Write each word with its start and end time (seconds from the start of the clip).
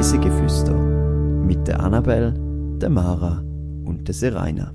Reisegeflüster 0.00 0.72
mit 0.72 1.68
der 1.68 1.78
Annabel, 1.80 2.32
der 2.78 2.88
Mara 2.88 3.44
und 3.84 4.08
der 4.08 4.14
Seraina. 4.14 4.72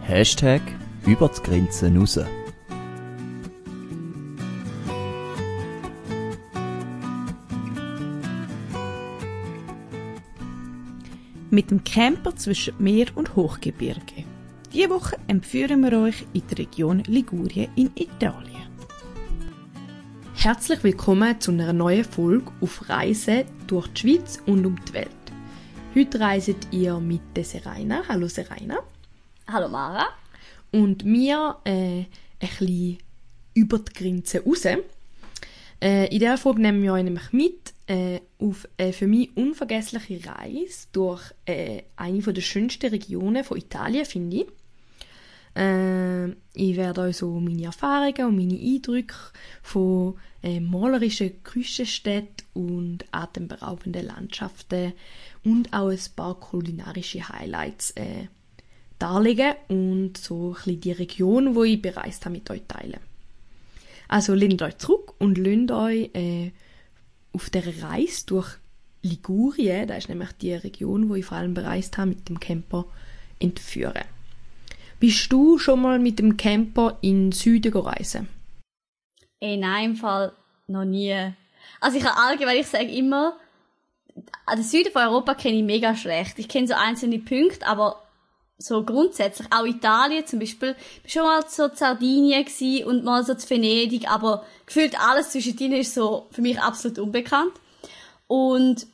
Hashtag 0.00 0.62
über 1.04 1.28
die 1.28 1.42
Grenzen 1.42 1.98
raus. 1.98 2.18
Mit 11.50 11.70
dem 11.70 11.84
Camper 11.84 12.34
zwischen 12.36 12.72
Meer 12.78 13.08
und 13.14 13.36
Hochgebirge. 13.36 14.24
Diese 14.72 14.88
Woche 14.88 15.18
empführen 15.26 15.82
wir 15.82 15.92
euch 16.00 16.24
in 16.32 16.42
die 16.50 16.54
Region 16.54 17.00
Ligurien 17.00 17.68
in 17.76 17.90
Italien. 17.96 18.71
Herzlich 20.42 20.82
willkommen 20.82 21.40
zu 21.40 21.52
einer 21.52 21.72
neuen 21.72 22.02
Folge 22.04 22.50
auf 22.60 22.88
Reise 22.88 23.44
durch 23.68 23.86
die 23.92 24.00
Schweiz 24.00 24.42
und 24.44 24.66
um 24.66 24.74
die 24.88 24.92
Welt. 24.92 25.08
Heute 25.94 26.18
reiset 26.18 26.56
ihr 26.72 26.98
mit 26.98 27.20
der 27.36 27.44
Seraina. 27.44 28.02
Hallo 28.08 28.26
Seraina. 28.26 28.78
Hallo 29.46 29.68
Mara. 29.68 30.08
Und 30.72 31.04
mir 31.04 31.58
äh, 31.62 31.70
ein 31.70 32.06
bisschen 32.40 32.98
über 33.54 33.78
die 33.78 33.92
Grenze 33.92 34.42
raus. 34.42 34.64
Äh, 34.64 36.06
in 36.06 36.18
dieser 36.18 36.36
Folge 36.36 36.62
nehmen 36.62 36.82
wir 36.82 36.94
euch 36.94 37.04
nämlich 37.04 37.32
mit 37.32 37.72
äh, 37.86 38.18
auf 38.40 38.66
eine 38.76 38.92
für 38.92 39.06
mich 39.06 39.30
unvergessliche 39.36 40.28
Reise 40.28 40.88
durch 40.90 41.22
äh, 41.46 41.82
eine 41.94 42.20
der 42.20 42.42
schönsten 42.42 42.90
Regionen 42.90 43.44
von 43.44 43.58
Italien, 43.58 44.06
finde 44.06 44.38
ich. 44.38 44.46
Äh, 45.54 46.30
ich 46.54 46.76
werde 46.76 47.02
euch 47.02 47.18
so 47.18 47.30
meine 47.40 47.64
Erfahrungen 47.64 48.26
und 48.26 48.36
meine 48.36 48.58
Eindrücke 48.58 49.14
von 49.62 50.14
äh, 50.42 50.60
malerischen 50.60 51.42
Küstenstädten 51.42 52.46
und 52.54 53.04
atemberaubenden 53.12 54.06
Landschaften 54.06 54.92
und 55.44 55.72
auch 55.72 55.88
ein 55.88 55.98
paar 56.16 56.34
kulinarische 56.34 57.28
Highlights 57.28 57.90
äh, 57.92 58.28
darlegen 58.98 59.54
und 59.68 60.16
so 60.16 60.56
ein 60.66 60.80
die 60.80 60.92
Region, 60.92 61.54
wo 61.54 61.64
ich 61.64 61.82
bereist 61.82 62.24
habe, 62.24 62.34
mit 62.34 62.50
euch 62.50 62.62
teilen. 62.68 63.00
Also 64.08 64.34
lehnt 64.34 64.62
euch 64.62 64.78
zurück 64.78 65.14
und 65.18 65.38
lehnt 65.38 65.70
euch 65.70 66.10
äh, 66.14 66.52
auf 67.32 67.50
der 67.50 67.82
Reise 67.82 68.26
durch 68.26 68.58
Ligurien, 69.02 69.88
das 69.88 69.98
ist 69.98 70.08
nämlich 70.08 70.32
die 70.40 70.54
Region, 70.54 71.08
wo 71.08 71.16
ich 71.16 71.24
vor 71.24 71.38
allem 71.38 71.54
bereist 71.54 71.98
habe, 71.98 72.10
mit 72.10 72.28
dem 72.28 72.38
Camper 72.38 72.84
entführen. 73.40 74.04
Bist 75.02 75.32
du 75.32 75.58
schon 75.58 75.82
mal 75.82 75.98
mit 75.98 76.20
dem 76.20 76.36
Camper 76.36 76.98
in 77.00 77.24
den 77.24 77.32
Süden 77.32 77.72
gereist? 77.72 78.18
Ey, 79.40 79.56
nein, 79.56 79.90
im 79.90 79.96
Fall 79.96 80.32
noch 80.68 80.84
nie. 80.84 81.12
Also 81.80 81.98
ich 81.98 82.06
allgemein, 82.06 82.58
ich 82.58 82.68
sage 82.68 82.84
immer, 82.84 83.36
den 84.48 84.62
Süden 84.62 84.92
von 84.92 85.02
Europa 85.02 85.34
kenne 85.34 85.56
ich 85.56 85.64
mega 85.64 85.96
schlecht. 85.96 86.38
Ich 86.38 86.48
kenne 86.48 86.68
so 86.68 86.74
einzelne 86.74 87.18
Punkte, 87.18 87.66
aber 87.66 88.00
so 88.58 88.84
grundsätzlich, 88.84 89.48
auch 89.50 89.64
Italien 89.64 90.24
zum 90.24 90.38
Beispiel, 90.38 90.76
ich 91.02 91.16
war 91.16 91.42
schon 91.42 91.42
mal 91.42 91.50
so 91.50 91.64
in 91.64 91.74
Sardinien 91.74 92.84
und 92.86 93.02
mal 93.02 93.24
so 93.24 93.34
zu 93.34 93.50
Venedig, 93.50 94.08
aber 94.08 94.46
gefühlt 94.66 94.96
alles 95.00 95.30
zwischen 95.30 95.56
denen 95.56 95.80
ist 95.80 95.94
so 95.94 96.28
für 96.30 96.42
mich 96.42 96.60
absolut 96.60 97.00
unbekannt. 97.00 97.54
Und 98.28 98.86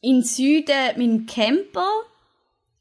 in 0.00 0.22
Süden 0.22 0.96
mit 0.96 1.06
dem 1.06 1.26
Camper 1.26 1.90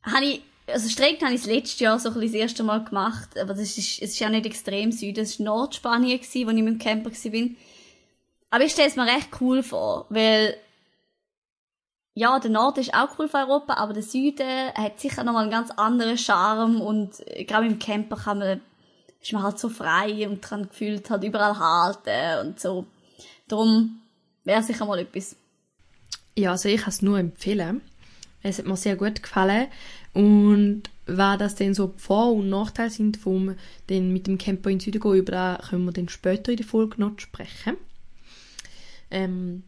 habe 0.01 0.25
ich 0.25 0.43
also 0.71 0.89
streng 0.89 1.19
habe 1.21 1.33
ich 1.33 1.41
das 1.41 1.49
letzte 1.49 1.83
Jahr 1.83 1.99
so 1.99 2.09
ein 2.09 2.15
bisschen 2.15 2.33
das 2.33 2.41
erste 2.41 2.63
Mal 2.63 2.83
gemacht, 2.83 3.37
aber 3.39 3.53
das 3.53 3.77
ist, 3.77 4.01
es 4.01 4.11
ist 4.11 4.19
ja 4.19 4.29
nicht 4.29 4.45
extrem 4.45 4.91
Süden, 4.91 5.21
es 5.21 5.39
war 5.39 5.45
Nordspanien, 5.45 6.19
gewesen, 6.19 6.47
wo 6.47 6.51
ich 6.51 6.63
mit 6.63 6.67
dem 6.67 6.79
Camper 6.79 7.11
war. 7.11 7.49
Aber 8.51 8.63
ich 8.63 8.71
stelle 8.71 8.87
es 8.87 8.95
mir 8.95 9.05
recht 9.05 9.29
cool 9.41 9.63
vor, 9.63 10.05
weil 10.09 10.57
ja, 12.15 12.39
der 12.39 12.51
Norden 12.51 12.81
ist 12.81 12.93
auch 12.93 13.17
cool 13.17 13.29
für 13.29 13.37
Europa, 13.37 13.75
aber 13.75 13.93
der 13.93 14.03
Süden 14.03 14.73
hat 14.75 14.99
sicher 14.99 15.23
nochmal 15.23 15.43
einen 15.43 15.51
ganz 15.51 15.71
anderen 15.71 16.17
Charme 16.17 16.81
und 16.81 17.23
gerade 17.47 17.67
im 17.67 17.79
Camper 17.79 18.17
kann 18.17 18.39
man, 18.39 18.61
ist 19.21 19.31
man 19.31 19.43
halt 19.43 19.59
so 19.59 19.69
frei 19.69 20.27
und 20.27 20.41
kann 20.41 20.67
gefühlt 20.67 21.09
halt 21.09 21.23
überall 21.23 21.57
halten 21.57 22.47
und 22.47 22.59
so. 22.59 22.85
Darum 23.47 24.01
wäre 24.43 24.63
sicher 24.63 24.85
mal 24.85 24.99
etwas. 24.99 25.35
Ja, 26.35 26.51
also 26.51 26.67
ich 26.69 26.81
kann 26.81 26.89
es 26.89 27.01
nur 27.01 27.19
empfehlen. 27.19 27.81
Es 28.41 28.57
hat 28.57 28.65
mir 28.65 28.77
sehr 28.77 28.95
gut 28.95 29.21
gefallen. 29.21 29.67
Und 30.13 30.83
was 31.05 31.37
das 31.37 31.55
denn 31.55 31.73
so 31.73 31.93
Vor- 31.97 32.33
und 32.33 32.49
Nachteile 32.49 32.89
sind, 32.89 33.17
vom 33.17 33.55
den 33.89 34.11
mit 34.11 34.27
dem 34.27 34.37
Camper 34.37 34.69
in 34.69 34.77
den 34.77 34.83
Süden 34.83 35.01
gehen, 35.01 35.15
über 35.15 35.59
können 35.69 35.85
wir 35.85 35.91
dann 35.91 36.09
später 36.09 36.51
in 36.51 36.57
der 36.57 36.65
Folge 36.65 36.99
noch 36.99 37.19
sprechen. 37.19 37.77
Ähm, 39.11 39.63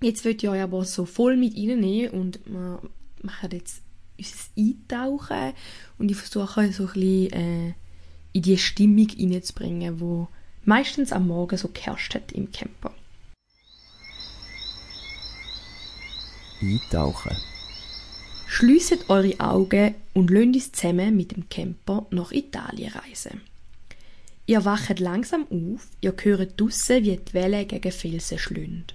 jetzt 0.00 0.24
wird 0.24 0.42
ich 0.42 0.48
euch 0.48 0.60
aber 0.60 0.84
so 0.84 1.04
voll 1.04 1.36
mit 1.36 1.56
reinnehmen 1.56 2.10
und 2.10 2.40
wir 2.46 2.80
machen 3.22 3.50
jetzt 3.52 3.82
unser 4.18 4.34
Eintauchen 4.56 5.52
und 5.98 6.10
ich 6.10 6.16
versuche 6.16 6.72
so 6.72 6.86
ein 6.86 6.92
bisschen 6.92 7.32
äh, 7.32 7.74
in 8.32 8.42
die 8.42 8.58
Stimmung 8.58 9.08
reinzubringen, 9.16 10.00
wo 10.00 10.28
meistens 10.64 11.12
am 11.12 11.28
Morgen 11.28 11.56
so 11.56 11.68
geherrscht 11.68 12.14
hat 12.14 12.32
im 12.32 12.50
Camper. 12.50 12.92
Eintauchen. 16.60 17.36
Schließt 18.56 19.10
eure 19.10 19.40
Augen 19.40 19.96
und 20.12 20.30
lasst 20.30 20.46
uns 20.46 20.70
zusammen 20.70 21.16
mit 21.16 21.32
dem 21.32 21.48
Camper 21.48 22.06
nach 22.10 22.30
Italien 22.30 22.92
reisen. 22.92 23.40
Ihr 24.46 24.64
wacht 24.64 25.00
langsam 25.00 25.44
auf, 25.50 25.88
ihr 26.00 26.14
hört 26.22 26.60
draussen, 26.60 27.02
wie 27.02 27.16
die 27.16 27.34
Wellen 27.34 27.66
gegen 27.66 27.90
Felsen 27.90 28.38
schlünd. 28.38 28.94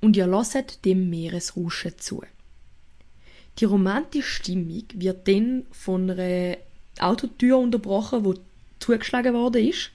Und 0.00 0.16
ihr 0.16 0.28
lasst 0.28 0.84
dem 0.84 1.10
Meeresrauschen 1.10 1.98
zu. 1.98 2.22
Die 3.58 3.64
romantische 3.64 4.30
Stimmung 4.30 4.84
wird 4.94 5.26
dann 5.26 5.66
von 5.72 6.08
einer 6.08 6.56
Autotür 7.00 7.58
unterbrochen, 7.58 8.24
wo 8.24 8.36
zugeschlagen 8.78 9.34
worden 9.34 9.66
ist. 9.66 9.90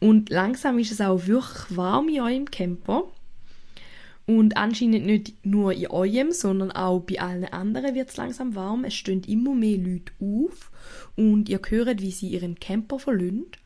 Und 0.00 0.30
langsam 0.30 0.80
ist 0.80 0.90
es 0.90 1.00
auch 1.00 1.28
wirklich 1.28 1.76
warm 1.76 2.08
in 2.08 2.22
eurem 2.22 2.50
Camper. 2.50 3.04
Und 4.26 4.56
anscheinend 4.56 5.06
nicht 5.06 5.44
nur 5.44 5.72
in 5.72 5.88
eurem, 5.88 6.30
sondern 6.30 6.70
auch 6.70 7.00
bei 7.00 7.20
allen 7.20 7.46
anderen 7.46 7.94
wird 7.94 8.10
es 8.10 8.16
langsam 8.16 8.54
warm. 8.54 8.84
Es 8.84 8.94
stehen 8.94 9.24
immer 9.24 9.54
mehr 9.54 9.78
Leute 9.78 10.12
auf 10.20 10.70
und 11.16 11.48
ihr 11.48 11.60
hört, 11.68 12.00
wie 12.00 12.12
sie 12.12 12.28
ihren 12.28 12.60
Camper 12.60 12.98
verlöhnt. 12.98 13.58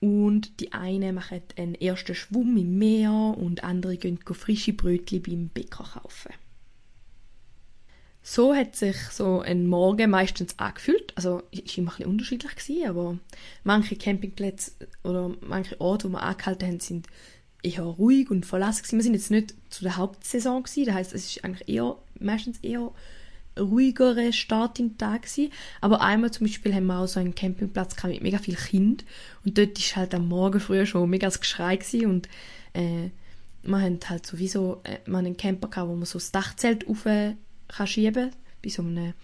Und 0.00 0.60
die 0.60 0.72
einen 0.72 1.14
machen 1.14 1.42
einen 1.56 1.74
ersten 1.74 2.14
Schwumm 2.14 2.56
im 2.56 2.78
Meer 2.78 3.12
und 3.12 3.64
andere 3.64 3.96
gehen 3.96 4.18
frische 4.18 4.72
Brötchen 4.72 5.22
beim 5.22 5.48
Bäcker 5.48 5.84
kaufen. 5.84 6.32
So 8.22 8.54
hat 8.54 8.76
sich 8.76 8.96
so 9.10 9.40
ein 9.40 9.66
Morgen 9.66 10.10
meistens 10.10 10.58
angefühlt. 10.58 11.12
Also, 11.16 11.42
es 11.50 11.60
war 11.60 11.78
immer 11.78 11.90
ein 11.92 11.96
bisschen 11.96 12.10
unterschiedlich, 12.10 12.86
aber 12.86 13.18
manche 13.64 13.96
Campingplätze 13.96 14.72
oder 15.02 15.34
manche 15.40 15.80
Orte, 15.80 16.08
wo 16.08 16.12
wir 16.12 16.22
angehalten 16.22 16.68
haben, 16.68 16.80
sind 16.80 17.06
eher 17.62 17.82
ruhig 17.82 18.30
und 18.30 18.46
verlassen 18.46 18.82
gewesen. 18.82 18.96
Wir 18.98 19.02
sind 19.04 19.14
jetzt 19.14 19.30
nicht 19.30 19.54
zu 19.70 19.82
der 19.82 19.96
Hauptsaison 19.96 20.62
gewesen, 20.62 20.86
das 20.86 20.94
heißt, 20.94 21.14
es 21.14 21.26
ist 21.26 21.44
eigentlich 21.44 21.68
eher, 21.68 21.96
meistens 22.18 22.58
eher 22.58 22.92
ruhigere 23.58 24.32
Start 24.32 24.78
im 24.78 24.96
Tag 24.98 25.22
gewesen. 25.22 25.52
Aber 25.80 26.00
einmal 26.00 26.30
zum 26.30 26.46
Beispiel 26.46 26.74
haben 26.74 26.86
wir 26.86 26.98
auch 26.98 27.06
so 27.06 27.20
einen 27.20 27.34
Campingplatz 27.34 28.02
mit 28.04 28.22
mega 28.22 28.38
viel 28.38 28.54
Kind 28.54 29.04
und 29.44 29.58
dort 29.58 29.78
ist 29.78 29.96
halt 29.96 30.14
am 30.14 30.28
Morgen 30.28 30.60
früher 30.60 30.86
schon 30.86 31.10
mega 31.10 31.26
das 31.26 31.40
Geschrei 31.40 31.76
gewesen 31.76 32.06
und 32.06 32.28
äh, 32.74 33.10
man 33.62 33.82
hat 33.82 34.10
halt 34.10 34.26
sowieso 34.26 34.80
äh, 34.84 34.98
man 35.06 35.26
einen 35.26 35.36
Camper 35.36 35.68
gehabt, 35.68 35.88
wo 35.88 35.94
man 35.94 36.06
so 36.06 36.18
das 36.18 36.30
Dachzelt 36.30 36.88
rauf 36.88 37.04
kann 37.04 37.86
schieben 37.86 38.30
bei 38.62 38.70
so 38.70 38.82
einem 38.82 39.14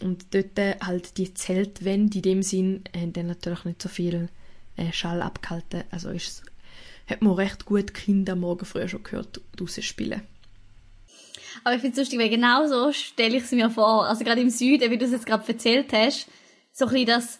und 0.00 0.34
dort 0.34 0.58
äh, 0.58 0.76
halt 0.80 1.18
die 1.18 1.34
Zeltwände 1.34 2.18
in 2.18 2.22
dem 2.22 2.42
Sinn 2.42 2.82
haben 2.96 3.12
dann 3.12 3.28
natürlich 3.28 3.64
nicht 3.64 3.80
so 3.80 3.88
viel 3.88 4.28
äh, 4.76 4.92
Schall 4.92 5.22
abgehalten. 5.22 5.84
Also 5.90 6.10
ist 6.10 6.42
hat 7.08 7.22
man 7.22 7.34
recht 7.34 7.64
gut 7.64 7.94
Kinder 7.94 8.32
am 8.32 8.40
Morgen 8.40 8.64
früh 8.64 8.88
schon 8.88 9.02
gehört 9.02 9.40
draussen 9.56 9.82
spielen. 9.82 10.22
Aber 11.62 11.74
ich 11.74 11.80
finde 11.80 11.94
es 11.94 11.98
lustig, 11.98 12.18
weil 12.18 12.30
genau 12.30 12.66
so 12.66 12.92
stelle 12.92 13.36
ich 13.36 13.44
es 13.44 13.52
mir 13.52 13.70
vor. 13.70 14.06
Also 14.06 14.24
gerade 14.24 14.40
im 14.40 14.50
Süden, 14.50 14.90
wie 14.90 14.98
du 14.98 15.04
es 15.04 15.12
jetzt 15.12 15.26
gerade 15.26 15.46
erzählt 15.46 15.92
hast, 15.92 16.28
so 16.72 16.86
ein 16.86 16.90
bisschen 16.90 17.06
das, 17.06 17.38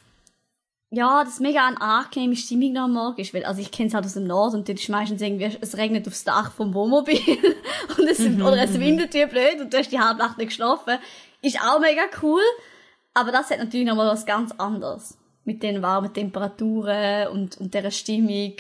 ja, 0.90 1.24
das 1.24 1.40
mega 1.40 1.66
eine 1.66 1.80
angenehme 1.80 2.36
Stimmung 2.36 2.72
noch 2.72 2.84
am 2.84 2.92
Morgen 2.92 3.20
ist. 3.20 3.34
Weil, 3.34 3.44
also 3.44 3.60
ich 3.60 3.72
kenne 3.72 3.88
es 3.88 3.94
halt 3.94 4.04
aus 4.04 4.14
dem 4.14 4.26
Norden 4.26 4.56
und 4.56 4.68
dort 4.68 4.78
ist 4.78 4.88
meistens 4.88 5.20
irgendwie, 5.20 5.56
es 5.60 5.76
regnet 5.76 6.06
aufs 6.06 6.24
Dach 6.24 6.52
vom 6.52 6.72
Wohnmobil 6.74 7.18
und 7.98 8.08
es, 8.08 8.20
mhm. 8.20 8.42
oder 8.42 8.62
es 8.62 8.78
windet 8.78 9.12
wie 9.14 9.26
blöd 9.26 9.60
und 9.60 9.72
du 9.72 9.78
hast 9.78 9.90
die 9.90 10.00
halbe 10.00 10.20
Nacht 10.20 10.38
nicht 10.38 10.48
geschlafen. 10.48 10.98
Ist 11.42 11.60
auch 11.60 11.80
mega 11.80 12.02
cool. 12.22 12.42
Aber 13.12 13.30
das 13.30 13.50
hat 13.50 13.58
natürlich 13.58 13.86
nochmal 13.86 14.08
was 14.08 14.26
ganz 14.26 14.52
anderes. 14.52 15.18
Mit 15.44 15.62
den 15.62 15.82
warmen 15.82 16.12
Temperaturen 16.12 17.28
und, 17.28 17.58
und 17.58 17.74
dieser 17.74 17.90
Stimmung. 17.90 18.54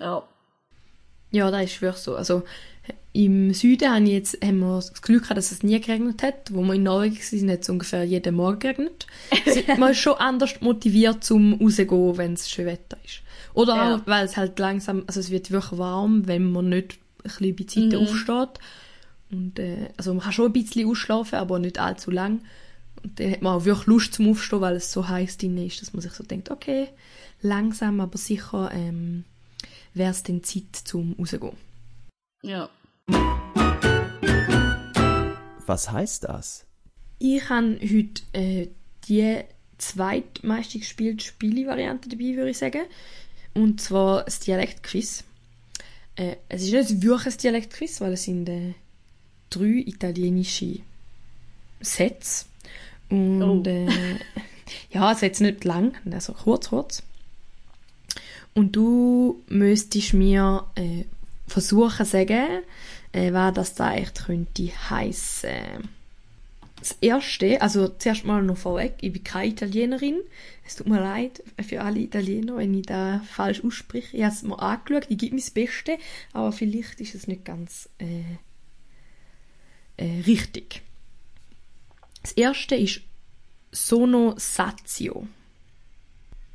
Ja. 0.00 0.22
Ja, 1.30 1.50
das 1.50 1.64
ist 1.64 1.82
wirklich 1.82 2.02
so. 2.02 2.14
Also, 2.16 2.42
im 3.12 3.54
Süden 3.54 3.90
haben, 3.92 4.06
jetzt, 4.06 4.38
haben 4.44 4.58
wir 4.60 4.76
das 4.76 5.00
Glück 5.02 5.22
gehabt, 5.22 5.38
dass 5.38 5.52
es 5.52 5.62
nie 5.62 5.80
geregnet 5.80 6.22
hat. 6.22 6.52
Wo 6.52 6.62
wir 6.62 6.74
in 6.74 6.82
Norwegen 6.82 7.16
waren, 7.16 7.50
hat 7.50 7.60
es 7.62 7.68
ungefähr 7.68 8.04
jeden 8.04 8.34
Morgen 8.34 8.58
geregnet. 8.58 9.06
man 9.78 9.92
ist 9.92 9.98
schon 9.98 10.14
anders 10.14 10.60
motiviert 10.60 11.22
zum 11.24 11.54
rauszugehen, 11.54 12.16
wenn 12.18 12.32
es 12.34 12.50
schön 12.50 12.66
Wetter 12.66 12.98
ist. 13.04 13.20
Oder 13.54 13.76
Ja. 13.76 13.94
auch, 13.96 14.00
weil 14.06 14.24
es 14.24 14.36
halt 14.36 14.58
langsam, 14.58 15.04
also 15.06 15.20
es 15.20 15.30
wird 15.30 15.50
wirklich 15.50 15.78
warm, 15.78 16.26
wenn 16.26 16.50
man 16.52 16.68
nicht 16.68 16.94
ein 16.94 17.22
bisschen 17.22 17.56
bei 17.56 17.64
Zeiten 17.64 17.88
Mhm. 17.88 18.08
aufsteht. 18.08 18.60
Und, 19.30 19.58
äh, 19.58 19.88
also 19.96 20.12
man 20.14 20.22
kann 20.24 20.32
schon 20.32 20.46
ein 20.46 20.52
bisschen 20.52 20.88
ausschlafen, 20.88 21.38
aber 21.38 21.58
nicht 21.58 21.78
allzu 21.78 22.10
lang. 22.10 22.40
Und 23.02 23.18
dann 23.20 23.30
hat 23.30 23.42
man 23.42 23.54
auch 23.56 23.64
wirklich 23.64 23.86
Lust 23.86 24.14
zum 24.14 24.30
Aufstehen, 24.30 24.60
weil 24.60 24.76
es 24.76 24.92
so 24.92 25.08
heiß 25.08 25.36
drin 25.38 25.56
ist, 25.58 25.80
dass 25.82 25.92
man 25.92 26.00
sich 26.02 26.12
so 26.12 26.24
denkt, 26.24 26.50
okay, 26.50 26.88
langsam, 27.42 28.00
aber 28.00 28.18
sicher 28.18 28.70
ähm, 28.72 29.24
wäre 29.94 30.10
es 30.10 30.22
dann 30.22 30.42
Zeit 30.42 30.76
zum 30.84 31.14
rausgehen. 31.18 31.56
Ja. 32.42 32.68
Was 35.66 35.90
heißt 35.90 36.24
das? 36.24 36.66
Ich 37.18 37.48
habe 37.48 37.78
heute 37.80 38.22
äh, 38.32 38.68
die 39.08 39.40
zweitmeiste 39.78 40.78
gespielte 40.78 41.24
Spiele-Variante 41.24 42.08
dabei, 42.08 42.36
würde 42.36 42.50
ich 42.50 42.58
sagen. 42.58 42.82
Und 43.54 43.80
zwar 43.80 44.24
das 44.24 44.40
Dialektquiz. 44.40 45.24
Äh, 46.16 46.36
es 46.48 46.64
ist 46.64 46.72
nicht 46.72 47.02
wirklich 47.02 47.34
ein 47.34 47.40
Dialektquiz, 47.40 48.00
weil 48.00 48.12
es 48.12 48.24
sind 48.24 48.48
äh, 48.48 48.74
drei 49.50 49.82
italienische 49.86 50.80
Sätze. 51.80 52.46
Und 53.10 53.42
Oh. 53.42 53.62
äh, 53.64 53.86
ja, 54.90 55.12
es 55.12 55.20
jetzt 55.20 55.40
nicht 55.40 55.64
lang, 55.64 55.94
also 56.12 56.32
kurz, 56.34 56.68
kurz. 56.68 57.02
Und 58.54 58.76
du 58.76 59.42
müsstest 59.48 60.14
mir 60.14 60.64
äh, 60.76 61.04
versuchen 61.46 62.06
sagen, 62.06 62.62
äh, 63.12 63.32
was 63.32 63.54
das 63.54 63.74
da 63.74 63.94
echt 63.94 64.26
könnte 64.26 64.70
heissen. 64.90 65.88
Das 66.78 66.98
erste, 67.00 67.62
also 67.62 67.88
zuerst 67.88 68.26
mal 68.26 68.42
noch 68.42 68.58
vorweg, 68.58 68.96
ich 69.00 69.12
bin 69.12 69.24
keine 69.24 69.48
Italienerin. 69.48 70.20
Es 70.66 70.76
tut 70.76 70.86
mir 70.86 71.00
leid 71.00 71.42
für 71.66 71.80
alle 71.80 72.00
Italiener, 72.00 72.58
wenn 72.58 72.74
ich 72.74 72.84
da 72.84 73.22
falsch 73.26 73.64
ausspreche. 73.64 74.16
Ich 74.16 74.22
habe 74.22 74.34
es 74.34 74.42
mir 74.42 74.58
angeschaut, 74.58 75.06
ich 75.08 75.16
gebe 75.16 75.34
mir 75.34 75.40
das 75.40 75.50
Beste, 75.50 75.96
aber 76.32 76.52
vielleicht 76.52 77.00
ist 77.00 77.14
es 77.14 77.26
nicht 77.26 77.44
ganz 77.44 77.88
äh, 77.98 78.36
äh, 79.96 80.20
richtig. 80.26 80.82
Das 82.22 82.32
erste 82.32 82.74
ist 82.74 83.00
Sono 83.72 84.34
Sazio. 84.36 85.26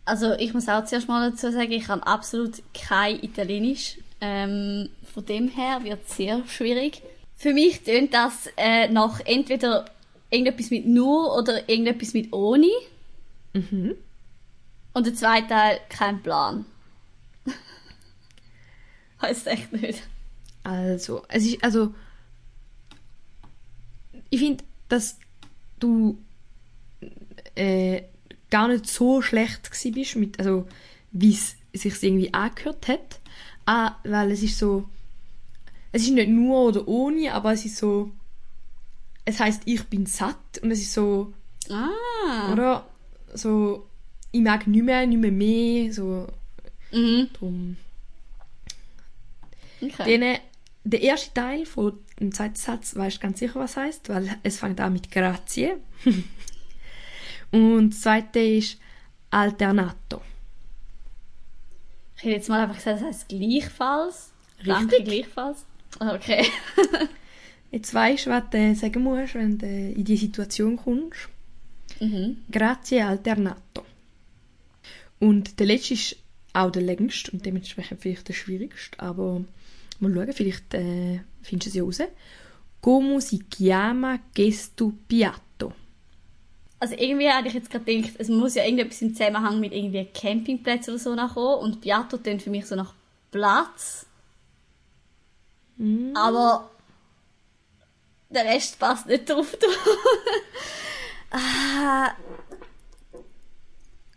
Also 0.10 0.34
ich 0.34 0.56
muss 0.56 0.68
auch 0.68 0.86
zuerst 0.86 1.08
mal 1.08 1.30
dazu 1.30 1.52
sagen, 1.52 1.72
ich 1.72 1.84
kann 1.84 2.02
absolut 2.02 2.64
kein 2.74 3.24
Italienisch. 3.24 4.00
Ähm, 4.20 4.90
von 5.14 5.24
dem 5.24 5.50
her 5.50 5.84
wird 5.84 6.00
es 6.08 6.18
sehr 6.18 6.44
schwierig. 6.48 7.04
Für 7.36 7.54
mich 7.54 7.84
tönt 7.84 8.16
das 8.16 8.50
äh, 8.58 8.90
nach 8.90 9.20
entweder 9.20 9.86
irgendetwas 10.32 10.72
mit 10.72 10.88
nur 10.88 11.38
oder 11.38 11.70
irgendetwas 11.70 12.16
mit 12.16 12.34
ohne. 12.34 12.72
Mhm. 13.54 13.94
Und 14.94 15.06
der 15.06 15.14
zweite 15.14 15.48
Teil 15.50 15.80
kein 15.90 16.24
Plan. 16.24 16.66
Heißt 19.22 19.46
echt 19.46 19.72
nicht. 19.72 20.02
Also, 20.64 21.22
es 21.28 21.46
ist, 21.46 21.64
also, 21.64 21.94
ich 24.32 24.40
finde, 24.40 24.64
dass 24.88 25.20
du 25.80 26.18
äh, 27.54 28.02
gar 28.50 28.68
nicht 28.68 28.88
so 28.88 29.22
schlecht 29.22 29.70
bist 29.94 30.16
mit, 30.16 30.40
also, 30.40 30.68
wie 31.12 31.32
es 31.34 31.56
sich 31.74 32.02
irgendwie 32.04 32.34
angehört 32.34 32.88
hat. 32.88 33.20
Ah, 33.66 33.96
weil 34.04 34.32
es 34.32 34.42
ist 34.42 34.58
so, 34.58 34.88
es 35.92 36.04
ist 36.04 36.12
nicht 36.12 36.30
nur 36.30 36.64
oder 36.70 36.88
ohne, 36.88 37.34
aber 37.34 37.54
es 37.54 37.66
ist 37.66 37.78
so, 37.78 38.12
es 39.26 39.40
heißt 39.40 39.64
ich 39.66 39.84
bin 39.86 40.06
satt 40.08 40.60
und 40.62 40.72
es 40.72 40.80
ist 40.82 40.94
so, 40.94 41.34
Ah. 41.70 42.52
oder? 42.52 42.88
So, 43.34 43.88
ich 44.32 44.42
mag 44.42 44.66
nicht 44.66 44.84
mehr, 44.84 45.06
nicht 45.06 45.20
mehr 45.20 45.32
mehr, 45.32 45.94
so, 45.94 46.28
Mhm. 46.92 47.30
drum. 47.34 47.78
Okay. 49.82 50.18
Den, 50.20 50.38
der 50.84 51.02
erste 51.02 51.34
Teil 51.34 51.66
von 51.66 51.94
dem 52.20 52.34
zweiten 52.34 52.56
Satz 52.56 52.96
weißt 52.96 53.22
ganz 53.22 53.40
sicher, 53.40 53.60
was 53.60 53.78
heißt, 53.78 54.10
weil 54.10 54.36
es 54.44 54.58
fängt 54.60 54.80
an 54.82 54.94
mit 54.94 55.12
Grazie. 55.12 55.74
Und 57.52 57.92
das 57.92 58.02
zweite 58.02 58.40
ist 58.40 58.78
Alternato. 59.30 60.22
Ich 62.18 62.24
hätte 62.24 62.36
jetzt 62.36 62.50
mal 62.50 62.62
einfach 62.62 62.76
gesagt, 62.76 63.02
das 63.02 63.08
heißt 63.08 63.30
gleichfalls. 63.30 64.32
Richtig. 64.58 64.74
Danke, 64.74 65.04
gleichfalls. 65.04 65.66
Okay. 66.00 66.46
Jetzt 67.72 67.94
weißt 67.94 68.26
du, 68.26 68.30
was 68.32 68.50
du 68.50 68.76
sagen 68.76 69.04
musst, 69.04 69.36
wenn 69.36 69.58
du 69.58 69.68
in 69.68 70.04
die 70.04 70.18
Situation 70.18 70.78
kommst. 70.78 71.30
mhm. 72.00 72.38
Grazie 72.52 73.02
Alternato. 73.02 73.86
Und 75.20 75.60
der 75.60 75.68
letzte 75.68 75.94
ist 75.94 76.16
auch 76.54 76.72
der 76.72 76.82
längste 76.82 77.32
und 77.32 77.46
dementsprechend 77.46 78.02
vielleicht 78.02 78.28
der 78.28 78.34
schwierigste, 78.34 79.00
aber 79.00 79.44
mal 80.00 80.14
schauen, 80.14 80.34
vielleicht 80.34 80.74
äh, 80.74 81.20
findest 81.42 81.76
du 81.76 81.90
es 81.90 82.00
ja 82.00 82.06
raus. 82.06 82.12
Como 82.82 83.20
si 83.20 83.44
chiama 83.50 84.20
questo 84.34 84.94
piatto? 85.08 85.49
Also 86.80 86.96
irgendwie 86.96 87.30
hatte 87.30 87.50
ich 87.50 87.54
jetzt 87.54 87.70
gerade 87.70 87.84
gedacht, 87.84 88.14
es 88.20 88.30
muss 88.30 88.56
ja 88.56 88.64
irgendetwas 88.64 89.02
im 89.02 89.14
Zusammenhang 89.14 89.60
mit 89.60 89.74
irgendwie 89.74 90.06
Campingplätzen 90.06 90.94
oder 90.94 91.04
so 91.04 91.16
nachkommen 91.16 91.60
und 91.60 91.82
Piatto 91.82 92.18
klingt 92.18 92.42
für 92.42 92.50
mich 92.50 92.66
so 92.66 92.76
nach 92.76 92.94
Platz. 93.32 94.06
Mm. 95.78 96.16
Aber 96.16 96.70
der 98.30 98.46
Rest 98.46 98.80
passt 98.80 99.08
nicht 99.08 99.30
drauf. 99.30 99.58
ah, 101.32 102.12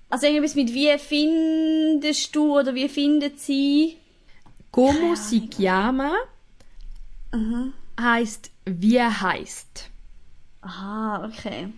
also 0.08 0.26
irgendwas 0.26 0.54
mit 0.54 0.72
wie 0.72 0.96
findest 0.98 2.36
du 2.36 2.58
oder 2.58 2.74
wie 2.74 2.88
findet 2.88 3.40
sie? 3.40 3.96
Como 4.70 5.14
si 5.14 5.48
chiama 5.48 6.14
heißt 7.98 8.50
wie 8.66 9.00
heißt. 9.00 9.88
Aha, 10.60 11.24
okay. 11.24 11.68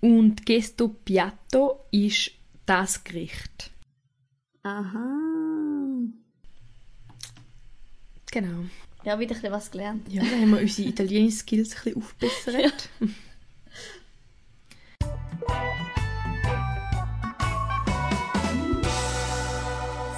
Und 0.00 0.46
questo 0.46 0.88
piatto 0.88 1.86
ist 1.90 2.30
das 2.66 3.02
Gericht. 3.02 3.70
Aha. 4.62 5.18
Genau. 8.30 8.64
Ja, 9.04 9.18
wieder 9.18 9.34
ein 9.34 9.40
bisschen 9.40 9.52
was 9.52 9.70
gelernt. 9.70 10.12
Ja, 10.12 10.22
dann 10.22 10.42
haben 10.42 10.50
wir 10.50 10.60
unsere 10.60 10.88
italienischen 10.88 11.38
Skills 11.38 11.74
ein 11.74 11.82
bisschen 11.82 12.02
aufbessert. 12.02 12.88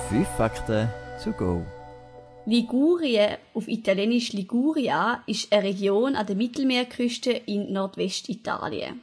Fünf 0.08 0.28
Fakten 0.36 0.88
to 1.22 1.30
go. 1.32 1.64
Ligurien, 2.46 3.36
auf 3.54 3.68
Italienisch 3.68 4.32
Liguria, 4.32 5.22
ist 5.26 5.52
eine 5.52 5.62
Region 5.62 6.16
an 6.16 6.26
der 6.26 6.34
Mittelmeerküste 6.34 7.30
in 7.30 7.72
Nordwestitalien. 7.72 9.00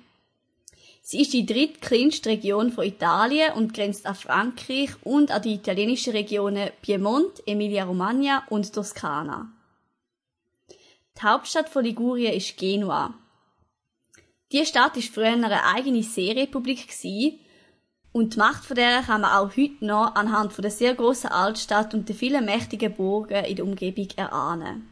Sie 1.09 1.21
ist 1.21 1.31
die 1.31 1.45
drittkleinste 1.45 2.31
Region 2.31 2.69
von 2.69 2.83
Italien 2.83 3.53
und 3.53 3.73
grenzt 3.73 4.05
an 4.05 4.13
Frankreich 4.13 4.89
und 5.03 5.31
an 5.31 5.41
die 5.41 5.53
italienischen 5.53 6.11
Regionen 6.11 6.69
Piemont, 6.81 7.47
Emilia-Romagna 7.47 8.43
und 8.49 8.73
Toskana. 8.73 9.47
Die 10.69 11.21
Hauptstadt 11.23 11.69
von 11.69 11.85
Ligurien 11.85 12.33
ist 12.33 12.57
Genua. 12.57 13.13
Die 14.51 14.65
Stadt 14.65 14.97
ist 14.97 15.13
früher 15.13 15.27
eine 15.27 15.63
eigene 15.63 16.03
Seerepublik 16.03 16.89
und 18.11 18.33
die 18.33 18.37
Macht 18.37 18.65
von 18.65 18.75
der 18.75 19.01
kann 19.03 19.21
man 19.21 19.31
auch 19.31 19.55
heute 19.55 19.85
noch 19.85 20.13
anhand 20.13 20.51
von 20.51 20.61
der 20.61 20.71
sehr 20.71 20.93
großen 20.93 21.29
Altstadt 21.29 21.93
und 21.93 22.09
der 22.09 22.17
vielen 22.17 22.43
mächtigen 22.43 22.93
Burgen 22.93 23.45
in 23.45 23.55
der 23.55 23.63
Umgebung 23.63 24.09
erahnen. 24.17 24.89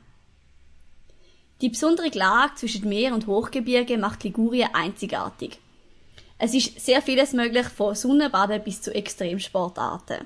Die 1.60 1.68
besondere 1.68 2.08
Lage 2.08 2.56
zwischen 2.56 2.88
Meer 2.88 3.14
und 3.14 3.28
Hochgebirge 3.28 3.98
macht 3.98 4.24
Ligurien 4.24 4.74
einzigartig. 4.74 5.60
Es 6.38 6.54
ist 6.54 6.82
sehr 6.82 7.02
vieles 7.02 7.32
möglich, 7.32 7.66
von 7.68 7.96
Sonnenbaden 7.96 8.62
bis 8.62 8.82
zu 8.82 8.94
Extremsportarten. 8.94 10.26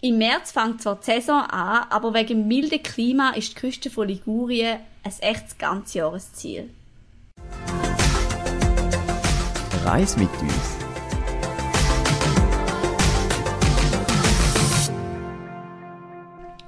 Im 0.00 0.18
März 0.18 0.50
fängt 0.50 0.82
zwar 0.82 0.96
die 0.96 1.04
Saison 1.04 1.42
an, 1.42 1.86
aber 1.90 2.12
wegen 2.12 2.40
dem 2.40 2.48
milden 2.48 2.82
Klima 2.82 3.30
ist 3.30 3.50
die 3.50 3.54
Küste 3.54 3.88
von 3.88 4.08
Ligurien 4.08 4.80
ein 5.04 5.12
echtes 5.20 5.56
Ganzjahresziel. 5.58 6.70
Reis 9.84 10.16
mit 10.16 10.28
uns. 10.40 10.76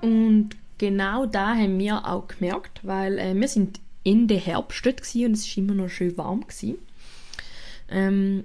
Und 0.00 0.50
genau 0.78 1.26
da 1.26 1.56
haben 1.56 1.76
wir 1.80 2.06
auch 2.06 2.28
gemerkt, 2.28 2.80
weil 2.84 3.18
äh, 3.18 3.34
wir 3.34 3.48
sind 3.48 3.80
Ende 4.04 4.36
Herbst 4.36 4.86
dort 4.86 4.98
gewesen 4.98 5.26
und 5.26 5.32
es 5.32 5.56
war 5.56 5.64
immer 5.64 5.74
noch 5.74 5.88
schön 5.88 6.16
warm. 6.16 6.42
Gewesen. 6.42 6.78
Ähm, 7.92 8.44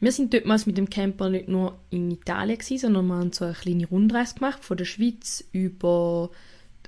wir 0.00 0.12
sind 0.12 0.32
dort 0.32 0.66
mit 0.66 0.78
dem 0.78 0.90
Camper 0.90 1.28
nicht 1.28 1.48
nur 1.48 1.78
in 1.90 2.10
Italien 2.10 2.58
gewesen, 2.58 2.78
sondern 2.78 3.06
wir 3.06 3.16
haben 3.16 3.32
so 3.32 3.44
eine 3.44 3.54
kleine 3.54 3.86
Rundreise 3.86 4.34
gemacht, 4.34 4.64
von 4.64 4.76
der 4.76 4.84
Schweiz 4.84 5.44
über 5.52 6.30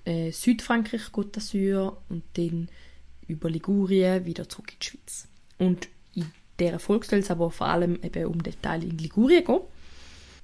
äh, 0.05 0.31
Südfrankreich, 0.31 1.03
Côte 1.13 1.33
d'Azur 1.33 1.97
und 2.09 2.23
dann 2.35 2.69
über 3.27 3.51
Ligurien 3.51 4.25
wieder 4.27 4.49
zurück 4.49 4.73
in 4.73 4.79
die 4.81 4.87
Schweiz. 4.87 5.29
Und 5.59 5.89
in 6.15 6.27
dieser 6.59 6.79
Folge 6.79 7.07
soll 7.07 7.19
es 7.21 7.31
aber 7.31 7.51
vor 7.51 7.67
allem 7.67 7.99
eben 8.03 8.27
um 8.27 8.43
den 8.43 8.61
Teil 8.63 8.85
in 8.85 8.99
Ligurien 8.99 9.45
gehen. 9.45 9.61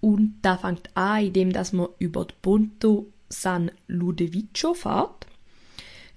Und 0.01 0.39
da 0.43 0.59
fängt 0.59 0.91
an, 0.97 1.25
indem 1.25 1.53
dass 1.53 1.73
man 1.73 1.89
über 1.99 2.25
die 2.25 2.35
Ponto 2.43 3.13
San 3.29 3.71
Ludovico 3.87 4.75
fährt. 4.75 5.27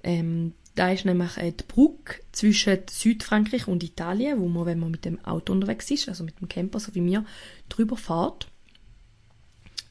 Ähm, 0.04 0.54
da 0.80 0.94
ist 0.94 1.04
nämlich 1.04 1.34
die 1.34 1.64
Brücke 1.68 2.22
zwischen 2.32 2.80
Südfrankreich 2.90 3.68
und 3.68 3.84
Italien, 3.84 4.40
wo 4.40 4.48
man, 4.48 4.66
wenn 4.66 4.80
man 4.80 4.92
mit 4.92 5.04
dem 5.04 5.24
Auto 5.26 5.52
unterwegs 5.52 5.92
ist, 5.92 6.08
also 6.08 6.24
mit 6.24 6.40
dem 6.40 6.48
Camper, 6.48 6.80
so 6.80 6.96
wie 6.96 7.02
mir, 7.02 7.26
drüber 7.68 7.98
fährt. 7.98 8.48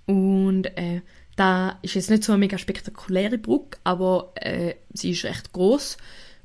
Und 0.07 0.65
äh, 0.79 1.03
da 1.37 1.79
ist 1.83 1.93
jetzt 1.93 2.09
nicht 2.09 2.25
so 2.25 2.33
eine 2.33 2.41
mega 2.41 2.57
spektakuläre 2.57 3.37
Brücke, 3.37 3.79
aber 3.85 4.33
äh, 4.37 4.77
sie 4.95 5.11
ist 5.11 5.25
recht 5.25 5.53
groß 5.53 5.99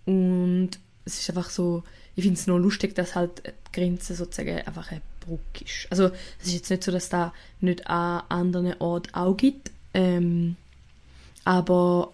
und 0.08 0.72
es 1.06 1.22
ist 1.22 1.30
einfach 1.30 1.50
so, 1.50 1.86
ich 2.18 2.26
finde 2.26 2.38
es 2.38 2.46
noch 2.46 2.58
lustig, 2.58 2.96
dass 2.96 3.16
halt 3.16 3.44
die 3.48 3.72
Grenze 3.72 4.14
sozusagen 4.14 4.58
einfach 4.58 4.92
eine 4.92 5.02
Brücke 5.22 5.64
ist. 5.64 5.88
Also 5.90 6.08
es 6.42 6.48
ist 6.48 6.54
jetzt 6.54 6.70
nicht 6.70 6.84
so, 6.84 6.92
dass 6.92 7.08
da 7.08 7.34
nicht 7.62 7.88
an 7.88 8.24
anderen 8.28 8.76
Orten 8.82 9.14
auch 9.14 9.38
gibt, 9.38 9.72
ähm, 9.94 10.58
aber 11.46 12.12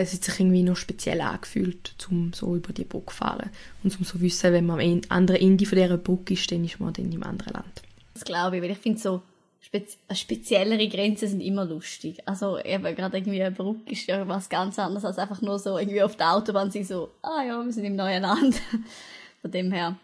es 0.00 0.14
hat 0.14 0.24
sich 0.24 0.40
irgendwie 0.40 0.62
noch 0.62 0.76
speziell 0.76 1.20
angefühlt, 1.20 1.94
um 2.10 2.32
so 2.32 2.56
über 2.56 2.72
die 2.72 2.84
Brücke 2.84 3.12
zu 3.12 3.16
fahren 3.16 3.50
und 3.82 3.98
um 3.98 4.04
so 4.04 4.20
wissen, 4.20 4.52
wenn 4.52 4.66
man 4.66 4.80
am 4.80 5.00
anderen 5.08 5.40
Ende 5.40 5.66
von 5.66 5.78
dieser 5.78 5.96
Brücke 5.96 6.34
ist, 6.34 6.50
dann 6.50 6.64
ist 6.64 6.80
man 6.80 6.92
dann 6.92 7.12
im 7.12 7.22
anderen 7.22 7.54
Land. 7.54 7.82
Das 8.14 8.24
glaube 8.24 8.56
ich, 8.56 8.62
weil 8.62 8.70
ich 8.70 8.78
finde 8.78 8.98
so 8.98 9.22
spez 9.60 9.98
speziellere 10.14 10.88
Grenzen 10.88 11.28
sind 11.28 11.40
immer 11.40 11.64
lustig. 11.64 12.18
Also 12.26 12.58
eben 12.58 12.94
gerade 12.94 13.18
irgendwie 13.18 13.42
eine 13.42 13.54
Brücke 13.54 13.92
ist 13.92 14.06
ja 14.06 14.26
was 14.26 14.48
ganz 14.48 14.78
anderes 14.78 15.04
als 15.04 15.18
einfach 15.18 15.40
nur 15.42 15.58
so 15.58 15.78
irgendwie 15.78 16.02
auf 16.02 16.16
der 16.16 16.34
Autobahn 16.34 16.70
sie 16.70 16.84
so, 16.84 17.10
ah 17.22 17.42
ja, 17.46 17.62
wir 17.62 17.72
sind 17.72 17.84
im 17.84 17.96
neuen 17.96 18.22
Land. 18.22 18.60
Von 19.42 19.50
dem 19.50 19.72
her 19.72 19.96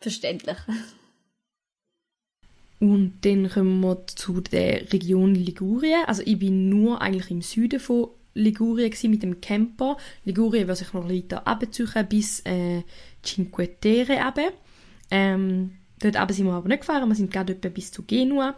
verständlich. 0.00 0.56
Und 2.80 3.20
dann 3.22 3.48
kommen 3.48 3.80
wir 3.80 4.06
zu 4.08 4.40
der 4.40 4.92
Region 4.92 5.36
Ligurien. 5.36 6.04
Also 6.06 6.22
ich 6.24 6.38
bin 6.38 6.68
nur 6.68 7.00
eigentlich 7.00 7.30
im 7.30 7.40
Süden 7.40 7.78
von 7.78 8.08
Ligurien 8.34 8.92
mit 9.10 9.22
dem 9.22 9.40
Camper. 9.40 9.96
Ligurien 10.24 10.68
wird 10.68 10.78
sich 10.78 10.92
noch 10.92 11.08
weiter 11.08 11.46
abziehen 11.46 12.06
bis 12.08 12.40
äh, 12.40 12.82
Cinque 13.22 13.78
Terre 13.80 14.18
runter. 14.22 14.52
Ähm, 15.10 15.72
dort 15.98 16.16
aber 16.16 16.32
sind 16.32 16.46
wir 16.46 16.54
aber 16.54 16.68
nicht 16.68 16.80
gefahren, 16.80 17.08
wir 17.08 17.14
sind 17.14 17.30
gerade 17.30 17.52
etwa 17.52 17.68
bis 17.68 17.92
zu 17.92 18.02
Genua. 18.02 18.56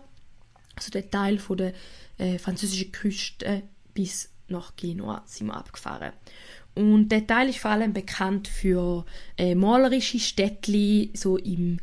Also 0.77 0.91
der 0.91 1.11
Teil 1.11 1.39
von 1.39 1.57
der 1.57 1.73
äh, 2.19 2.39
französischen 2.39 2.93
Küste 2.93 3.63
bis 3.93 4.31
nach 4.49 4.77
Genua 4.77 5.23
sind 5.27 5.49
wir 5.49 5.57
abgefahren. 5.57 6.13
Und 6.75 7.11
der 7.11 7.27
Teil 7.27 7.49
ist 7.49 7.59
vor 7.59 7.71
allem 7.71 7.93
bekannt 7.93 8.49
für 8.49 9.05
äh, 9.37 9.55
malerische 9.55 10.19
Städtli, 10.19 11.11
so 11.15 11.37
im, 11.37 11.79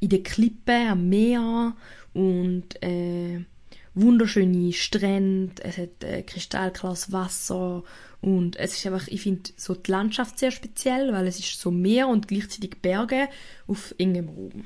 in 0.00 0.08
den 0.08 0.22
Klippen 0.22 0.88
am 0.88 1.08
Meer 1.08 1.74
und 2.12 2.82
äh, 2.82 3.40
wunderschöne 3.94 4.72
Strände, 4.72 5.62
es 5.62 5.78
hat 5.78 6.04
äh, 6.04 6.22
kristallklares 6.22 7.12
Wasser 7.12 7.82
und 8.20 8.56
es 8.56 8.74
ist 8.74 8.86
einfach, 8.86 9.08
ich 9.08 9.22
finde 9.22 9.50
so 9.56 9.74
die 9.74 9.90
Landschaft 9.90 10.38
sehr 10.38 10.50
speziell, 10.50 11.12
weil 11.12 11.26
es 11.26 11.38
ist 11.38 11.60
so 11.60 11.70
Meer 11.70 12.08
und 12.08 12.28
gleichzeitig 12.28 12.82
Berge 12.82 13.28
auf 13.66 13.94
engem 13.98 14.28
Raum. 14.28 14.64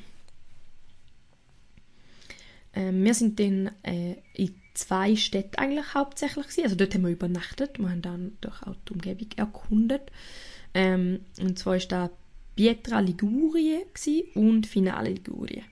Ähm, 2.74 3.04
wir 3.04 3.14
sind 3.14 3.38
dann 3.38 3.70
äh, 3.82 4.16
in 4.34 4.54
zwei 4.74 5.14
Städten 5.16 5.56
eigentlich 5.56 5.94
hauptsächlich 5.94 6.46
gewesen. 6.46 6.64
Also 6.64 6.76
dort 6.76 6.94
haben 6.94 7.02
wir 7.02 7.10
übernachtet. 7.10 7.78
Wir 7.78 7.88
haben 7.88 8.02
dann 8.02 8.36
durch 8.40 8.62
auch 8.62 8.74
die 8.88 8.92
Umgebung 8.92 9.28
erkundet. 9.36 10.10
Ähm, 10.74 11.20
und 11.40 11.58
zwar 11.58 11.76
ist 11.76 11.92
da 11.92 12.10
Pietra 12.56 13.00
Ligurie 13.00 13.84
und 14.34 14.66
Finale 14.66 15.10
Ligurie. 15.10 15.62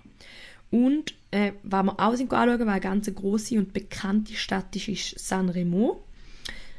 Und 0.73 1.15
äh, 1.31 1.53
was 1.63 1.85
wir 1.85 2.01
auch 2.01 2.15
sind 2.17 2.33
anschauen, 2.33 2.67
war 2.67 2.73
eine 2.73 2.81
ganz 2.81 3.15
große 3.15 3.59
und 3.59 3.75
bekannte 3.75 4.35
Stadt 4.35 4.75
ist, 4.75 4.89
ist 4.89 5.19
Sanremo. 5.19 6.03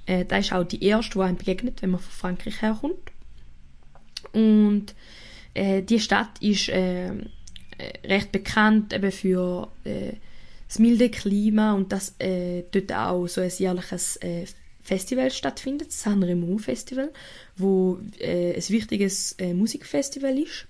Äh, 0.08 0.26
da 0.26 0.38
ist 0.38 0.52
auch 0.52 0.64
die 0.64 0.84
erste, 0.84 1.14
die 1.14 1.24
einem 1.24 1.38
begegnet, 1.38 1.82
wenn 1.82 1.92
man 1.92 2.02
von 2.02 2.12
Frankreich 2.12 2.62
herkommt. 2.62 3.12
Und 4.32 4.96
äh, 5.54 5.84
die 5.84 6.00
Stadt 6.00 6.42
ist 6.42 6.70
äh, 6.70 7.12
recht 8.04 8.32
bekannt 8.32 8.94
eben 8.94 9.12
für 9.12 9.70
äh, 9.84 10.14
das 10.68 10.80
milde 10.80 11.10
Klima 11.10 11.74
und 11.74 11.92
dass 11.92 12.16
äh, 12.18 12.64
dort 12.72 12.92
auch 12.94 13.28
so 13.28 13.42
ein 13.42 13.52
jährliches 13.56 14.16
äh, 14.18 14.46
Festival 14.82 15.30
stattfindet, 15.30 15.90
das 15.90 16.02
Sanremo 16.02 16.58
Festival, 16.58 17.12
wo 17.58 18.00
äh, 18.18 18.56
ein 18.56 18.70
wichtiges 18.70 19.34
äh, 19.34 19.54
Musikfestival 19.54 20.36
ist. 20.40 20.66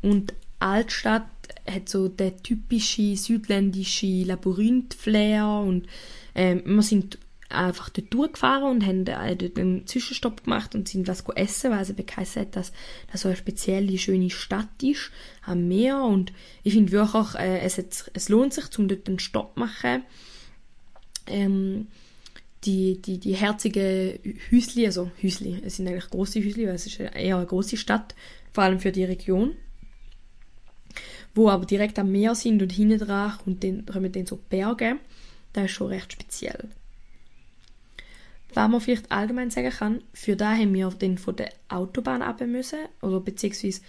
Und 0.00 0.32
Altstadt 0.58 1.26
hat 1.66 1.88
so 1.88 2.08
der 2.08 2.36
typische 2.42 3.16
südländische 3.16 4.24
Labyrinth-Flair 4.24 5.46
und 5.46 5.86
ähm, 6.34 6.62
wir 6.64 6.82
sind 6.82 7.18
einfach 7.48 7.90
dort 7.90 8.12
durchgefahren 8.12 8.64
und 8.64 8.86
haben 8.86 9.06
äh, 9.06 9.36
dort 9.36 9.58
einen 9.58 9.86
Zwischenstopp 9.86 10.44
gemacht 10.44 10.74
und 10.74 10.88
sind 10.88 11.08
was 11.08 11.24
essen, 11.34 11.70
weil 11.70 11.82
es 11.82 11.90
eben 11.90 12.06
hat, 12.06 12.56
dass 12.56 12.72
das 13.12 13.20
so 13.20 13.28
eine 13.28 13.36
spezielle, 13.36 13.98
schöne 13.98 14.30
Stadt 14.30 14.82
ist, 14.82 15.10
am 15.42 15.68
Meer 15.68 16.02
und 16.02 16.32
ich 16.62 16.74
finde 16.74 16.92
wirklich, 16.92 17.34
äh, 17.36 17.60
es, 17.60 17.78
hat, 17.78 18.10
es 18.14 18.28
lohnt 18.28 18.52
sich, 18.52 18.66
um 18.78 18.88
dort 18.88 19.08
einen 19.08 19.18
Stopp 19.18 19.54
zu 19.54 19.60
machen. 19.60 20.02
Ähm, 21.26 21.86
die, 22.64 23.00
die, 23.00 23.18
die 23.18 23.34
herzige 23.34 24.18
Hüsli, 24.48 24.86
also 24.86 25.10
Hüsli, 25.18 25.62
es 25.64 25.76
sind 25.76 25.86
eigentlich 25.86 26.10
große 26.10 26.40
Hüsli, 26.40 26.66
weil 26.66 26.74
es 26.74 26.86
ist 26.86 26.98
eher 26.98 27.36
eine 27.36 27.46
große 27.46 27.76
Stadt, 27.76 28.14
vor 28.52 28.64
allem 28.64 28.80
für 28.80 28.90
die 28.90 29.04
Region, 29.04 29.54
wo 31.36 31.50
aber 31.50 31.66
direkt 31.66 31.98
am 31.98 32.10
Meer 32.10 32.34
sind 32.34 32.62
und 32.62 32.72
hinten 32.72 32.98
dran 32.98 33.34
und 33.44 33.62
dann 33.62 33.86
kommen 33.86 34.10
dann 34.10 34.26
so 34.26 34.38
Berge, 34.48 34.96
das 35.52 35.66
ist 35.66 35.72
schon 35.72 35.88
recht 35.88 36.12
speziell. 36.12 36.68
Was 38.54 38.70
man 38.70 38.80
vielleicht 38.80 39.12
allgemein 39.12 39.50
sagen 39.50 39.70
kann, 39.70 40.02
für 40.14 40.34
da 40.34 40.54
haben 40.54 40.72
wir 40.72 40.88
dann 40.98 41.18
von 41.18 41.36
der 41.36 41.50
Autobahn 41.68 42.22
ab 42.22 42.40
müssen, 42.40 42.78
oder 43.02 43.20
beziehungsweise 43.20 43.82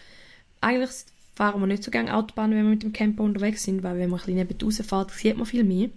eigentlich 0.60 0.92
fahren 1.36 1.62
wir 1.62 1.68
nicht 1.68 1.84
so 1.84 1.92
gerne 1.92 2.16
Autobahn, 2.16 2.52
wenn 2.52 2.64
wir 2.64 2.72
mit 2.72 2.84
dem 2.84 2.92
Camper 2.92 3.24
unterwegs 3.24 3.64
sind, 3.64 3.84
weil 3.84 3.98
wenn 3.98 4.10
man 4.10 4.20
ein 4.20 4.26
bisschen 4.26 4.36
neben 4.36 4.62
rausfährt, 4.62 5.12
sieht 5.12 5.38
man 5.38 5.46
viel 5.46 5.64
mehr. 5.64 5.90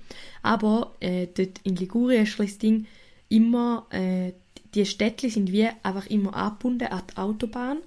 Aber 0.43 0.95
äh, 1.01 1.27
dort 1.35 1.61
in 1.65 1.77
Ligurien 1.77 2.25
ist 2.25 2.39
das 2.39 2.59
Ding 2.59 2.87
immer, 3.29 3.87
äh, 3.91 4.33
die 4.75 4.87
Städte 4.87 5.31
sind 5.31 5.51
wie 5.51 5.67
einfach 5.83 6.07
immer 6.07 6.35
angebunden 6.37 6.89
an 6.89 7.03
die 7.11 7.17
Autobahn 7.17 7.79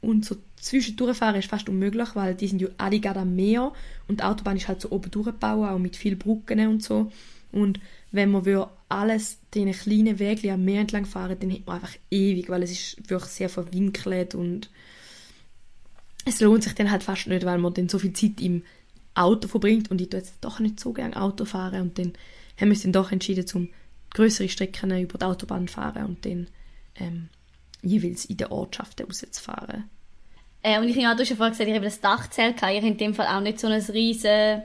und 0.00 0.24
so 0.24 0.36
zwischendurch 0.62 1.18
fahren 1.18 1.34
ist 1.34 1.50
fast 1.50 1.68
unmöglich, 1.68 2.14
weil 2.14 2.34
die 2.34 2.48
sind 2.48 2.62
ja 2.62 2.68
alle 2.78 3.00
gerade 3.00 3.20
am 3.20 3.34
Meer 3.34 3.72
und 4.08 4.20
die 4.20 4.24
Autobahn 4.24 4.56
ist 4.56 4.68
halt 4.68 4.80
so 4.80 4.90
oben 4.90 5.10
durchgebaut, 5.10 5.68
auch 5.68 5.78
mit 5.78 5.96
vielen 5.96 6.18
Brücken 6.18 6.66
und 6.68 6.82
so. 6.82 7.10
Und 7.50 7.80
wenn 8.12 8.30
man 8.30 8.66
alles 8.88 9.38
den 9.54 9.72
kleinen 9.72 10.18
Weg 10.18 10.44
am 10.46 10.64
Meer 10.64 10.82
entlang 10.82 11.04
fahren, 11.04 11.36
dann 11.38 11.52
hat 11.52 11.66
man 11.66 11.76
einfach 11.76 11.96
ewig, 12.10 12.48
weil 12.48 12.62
es 12.62 12.70
ist 12.70 13.10
wirklich 13.10 13.32
sehr 13.32 13.48
verwinkelt 13.48 14.34
und 14.34 14.70
es 16.24 16.40
lohnt 16.40 16.62
sich 16.62 16.74
dann 16.74 16.90
halt 16.90 17.02
fast 17.02 17.26
nicht, 17.26 17.44
weil 17.44 17.58
man 17.58 17.74
dann 17.74 17.88
so 17.88 17.98
viel 17.98 18.12
Zeit 18.12 18.40
im 18.40 18.62
Auto 19.14 19.48
verbringt 19.48 19.90
und 19.90 20.00
ich 20.00 20.08
tue 20.08 20.20
jetzt 20.20 20.36
doch 20.40 20.60
nicht 20.60 20.78
so 20.78 20.92
gerne 20.92 21.20
Auto 21.20 21.44
fahren 21.44 21.82
und 21.82 21.98
dann 21.98 22.12
haben 22.56 22.68
wir 22.68 22.74
uns 22.74 22.82
dann 22.82 22.92
doch 22.92 23.10
entschieden, 23.10 23.46
zum 23.46 23.68
größere 24.10 24.48
Strecken 24.48 24.96
über 25.02 25.18
die 25.18 25.24
Autobahn 25.24 25.66
zu 25.66 25.74
fahren 25.74 26.06
und 26.06 26.24
dann 26.24 26.46
ähm, 26.94 27.28
jeweils 27.82 28.26
in 28.26 28.36
den 28.36 28.48
Ortschaften 28.48 29.06
rauszufahren. 29.06 29.84
Äh, 30.62 30.78
und 30.78 30.88
ich 30.88 31.04
habe 31.04 31.16
du 31.16 31.22
hast 31.22 31.30
ja 31.30 31.36
vorhin 31.36 31.52
gesagt, 31.52 31.68
ich 31.68 31.74
habe 31.74 31.84
das 31.84 32.00
Dachzelt 32.00 32.56
gehabt. 32.56 32.74
Habt 32.74 32.84
in 32.84 32.96
dem 32.96 33.14
Fall 33.14 33.26
auch 33.26 33.40
nicht 33.40 33.58
so 33.58 33.66
ein 33.66 33.80
riesen 33.80 34.62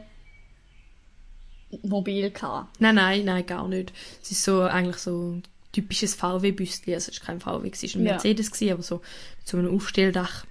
mobil 1.83 2.31
gehabt. 2.31 2.79
Nein, 2.79 2.95
nein, 2.95 3.25
nein, 3.25 3.45
gar 3.45 3.67
nicht. 3.67 3.91
Es 4.21 4.31
ist 4.31 4.43
so 4.43 4.61
eigentlich 4.61 4.97
so 4.97 5.33
ein 5.33 5.43
typisches 5.71 6.15
VW-Büstchen. 6.15 6.93
Also 6.93 7.11
es 7.11 7.19
war 7.19 7.27
kein 7.27 7.39
VW, 7.39 7.69
es 7.71 7.83
war 7.83 8.01
ein 8.01 8.03
Mercedes, 8.03 8.51
gewesen, 8.51 8.73
aber 8.73 8.83
so 8.83 8.95
mit 8.95 9.47
so 9.47 9.57
einem 9.57 9.75
Aufstelldach. 9.75 10.45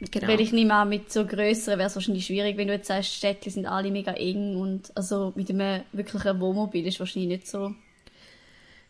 Genau. 0.00 0.28
Weil 0.28 0.40
ich 0.40 0.52
nehme 0.52 0.74
an, 0.74 0.88
mit 0.88 1.12
so 1.12 1.26
grösseren 1.26 1.78
wäre 1.78 1.88
es 1.88 1.96
wahrscheinlich 1.96 2.26
schwierig, 2.26 2.56
wenn 2.56 2.68
du 2.68 2.74
jetzt 2.74 2.86
sagst, 2.86 3.14
Städte 3.14 3.50
sind 3.50 3.66
alle 3.66 3.90
mega 3.90 4.12
eng 4.12 4.56
und 4.56 4.96
also 4.96 5.32
mit 5.34 5.50
einem 5.50 5.82
wirklichen 5.92 6.40
Wohnmobil 6.40 6.86
ist 6.86 7.00
wahrscheinlich 7.00 7.30
nicht 7.30 7.48
so 7.48 7.74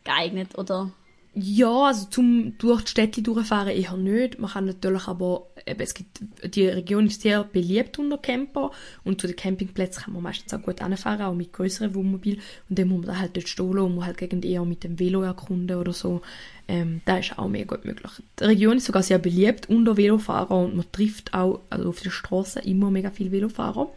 geeignet, 0.03 0.55
oder? 0.57 0.91
Ja, 1.33 1.85
also 1.85 2.07
zum 2.09 2.57
durch 2.59 2.83
die 2.83 2.91
Städte 2.91 3.21
durchfahren 3.23 3.69
eher 3.69 3.97
nicht. 3.97 4.39
Man 4.39 4.51
kann 4.51 4.65
natürlich 4.65 5.07
aber, 5.07 5.47
eben, 5.65 5.79
es 5.79 5.93
gibt, 5.93 6.21
die 6.43 6.67
Region 6.67 7.07
ist 7.07 7.21
sehr 7.21 7.43
beliebt 7.43 7.99
unter 7.99 8.17
Camper 8.17 8.71
und 9.03 9.19
zu 9.19 9.27
den 9.27 9.35
Campingplätzen 9.35 10.03
kann 10.03 10.13
man 10.13 10.23
meistens 10.23 10.53
auch 10.53 10.61
gut 10.61 10.81
anfahren, 10.81 11.21
auch 11.21 11.33
mit 11.33 11.53
größeren 11.53 11.93
Wohnmobil 11.95 12.39
und 12.69 12.79
dann 12.79 12.87
muss 12.87 13.05
man 13.05 13.07
da 13.07 13.19
halt 13.19 13.35
dort 13.35 13.47
stehen 13.47 13.77
und 13.77 13.95
muss 13.95 14.05
halt 14.05 14.17
gegen 14.17 14.41
eher 14.41 14.65
mit 14.65 14.83
dem 14.83 14.99
Velo 14.99 15.21
erkunden 15.21 15.77
oder 15.77 15.93
so. 15.93 16.21
Ähm, 16.67 17.01
da 17.05 17.17
ist 17.17 17.37
auch 17.37 17.47
mega 17.47 17.75
gut 17.75 17.85
möglich. 17.85 18.11
Die 18.39 18.43
Region 18.43 18.77
ist 18.77 18.85
sogar 18.85 19.03
sehr 19.03 19.19
beliebt 19.19 19.69
unter 19.69 19.97
Velofahrer 19.97 20.57
und 20.57 20.75
man 20.75 20.85
trifft 20.91 21.33
auch 21.33 21.61
also 21.69 21.89
auf 21.89 22.01
der 22.01 22.11
Straße 22.11 22.59
immer 22.59 22.91
mega 22.91 23.11
viele 23.11 23.31
Velofahrer 23.31 23.89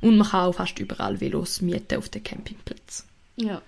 und 0.00 0.16
man 0.16 0.28
kann 0.28 0.48
auch 0.48 0.54
fast 0.54 0.78
überall 0.78 1.20
Velos 1.20 1.62
mieten 1.62 1.96
auf 1.96 2.08
den 2.08 2.22
Campingplätzen. 2.22 3.06
Ja. 3.36 3.62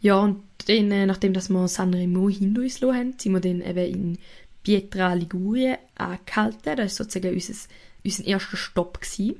Ja, 0.00 0.20
und 0.20 0.42
dann, 0.66 0.90
äh, 0.92 1.06
nachdem 1.06 1.32
dass 1.32 1.48
wir 1.48 1.66
Sanremo 1.66 2.28
hinter 2.28 2.60
uns 2.60 2.80
haben, 2.82 3.14
sind 3.18 3.32
wir 3.32 3.40
dann 3.40 3.62
eben 3.62 3.94
in 3.94 4.18
Pietra 4.68 5.14
Ligurien 5.14 5.78
angehalten. 5.94 6.76
Das 6.76 6.78
war 6.78 6.88
sozusagen 7.06 7.32
unser, 7.32 7.54
unser 8.04 8.24
erster 8.26 8.56
Stopp. 8.58 9.00
Gewesen. 9.00 9.36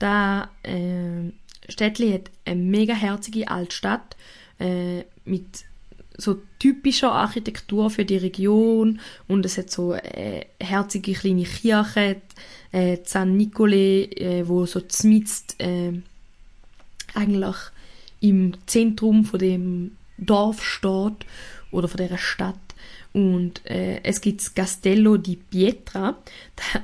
Da 0.00 0.50
äh, 0.64 1.30
Städtli 1.68 2.10
hat 2.10 2.30
eine 2.44 2.60
mega 2.60 2.92
herzige 2.92 3.46
Altstadt 3.46 4.16
äh, 4.58 5.04
mit 5.24 5.46
so 6.18 6.38
typischer 6.58 7.12
Architektur 7.12 7.88
für 7.88 8.04
die 8.04 8.16
Region 8.16 8.98
und 9.28 9.46
es 9.46 9.58
hat 9.58 9.70
so 9.70 9.94
äh, 9.94 10.46
herzige 10.60 11.12
kleine 11.12 11.44
Kirchen, 11.44 12.16
äh, 12.72 12.98
San 13.04 13.36
Nicole, 13.36 14.06
äh, 14.10 14.48
wo 14.48 14.66
so 14.66 14.80
zmitzt 14.80 15.54
äh, 15.60 15.92
eigentlich 17.14 17.56
im 18.18 18.54
Zentrum 18.66 19.24
von 19.24 19.38
dem 19.38 19.96
Dorf 20.18 20.64
steht 20.64 21.26
oder 21.70 21.86
von 21.86 21.96
der 21.98 22.18
Stadt 22.18 22.56
und 23.12 23.64
äh, 23.66 24.02
es 24.02 24.20
gibt 24.20 24.54
Castello 24.54 25.16
di 25.16 25.36
Pietra. 25.36 26.16
Da, 26.56 26.80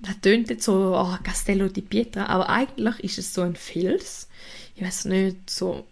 da 0.00 0.12
tönt 0.20 0.50
jetzt 0.50 0.64
so, 0.64 0.96
oh, 0.96 1.16
Castello 1.22 1.68
di 1.68 1.80
Pietra, 1.80 2.26
aber 2.26 2.48
eigentlich 2.48 3.04
ist 3.04 3.18
es 3.18 3.34
so 3.34 3.42
ein 3.42 3.54
Fels. 3.54 4.28
Ich 4.74 4.82
weiß 4.82 5.04
nicht, 5.04 5.48
so 5.48 5.86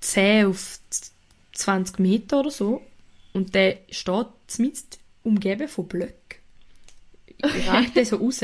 10 0.00 0.46
auf 0.46 0.80
20 1.52 1.98
Meter 1.98 2.40
oder 2.40 2.50
so. 2.50 2.82
Und 3.32 3.54
der 3.54 3.78
steht 3.90 4.26
zumindest 4.46 4.98
umgeben 5.22 5.68
von 5.68 5.88
Blöcken. 5.88 6.14
Ich 7.38 7.68
ragt 7.68 7.96
der 7.96 8.06
so 8.06 8.16
raus. 8.16 8.42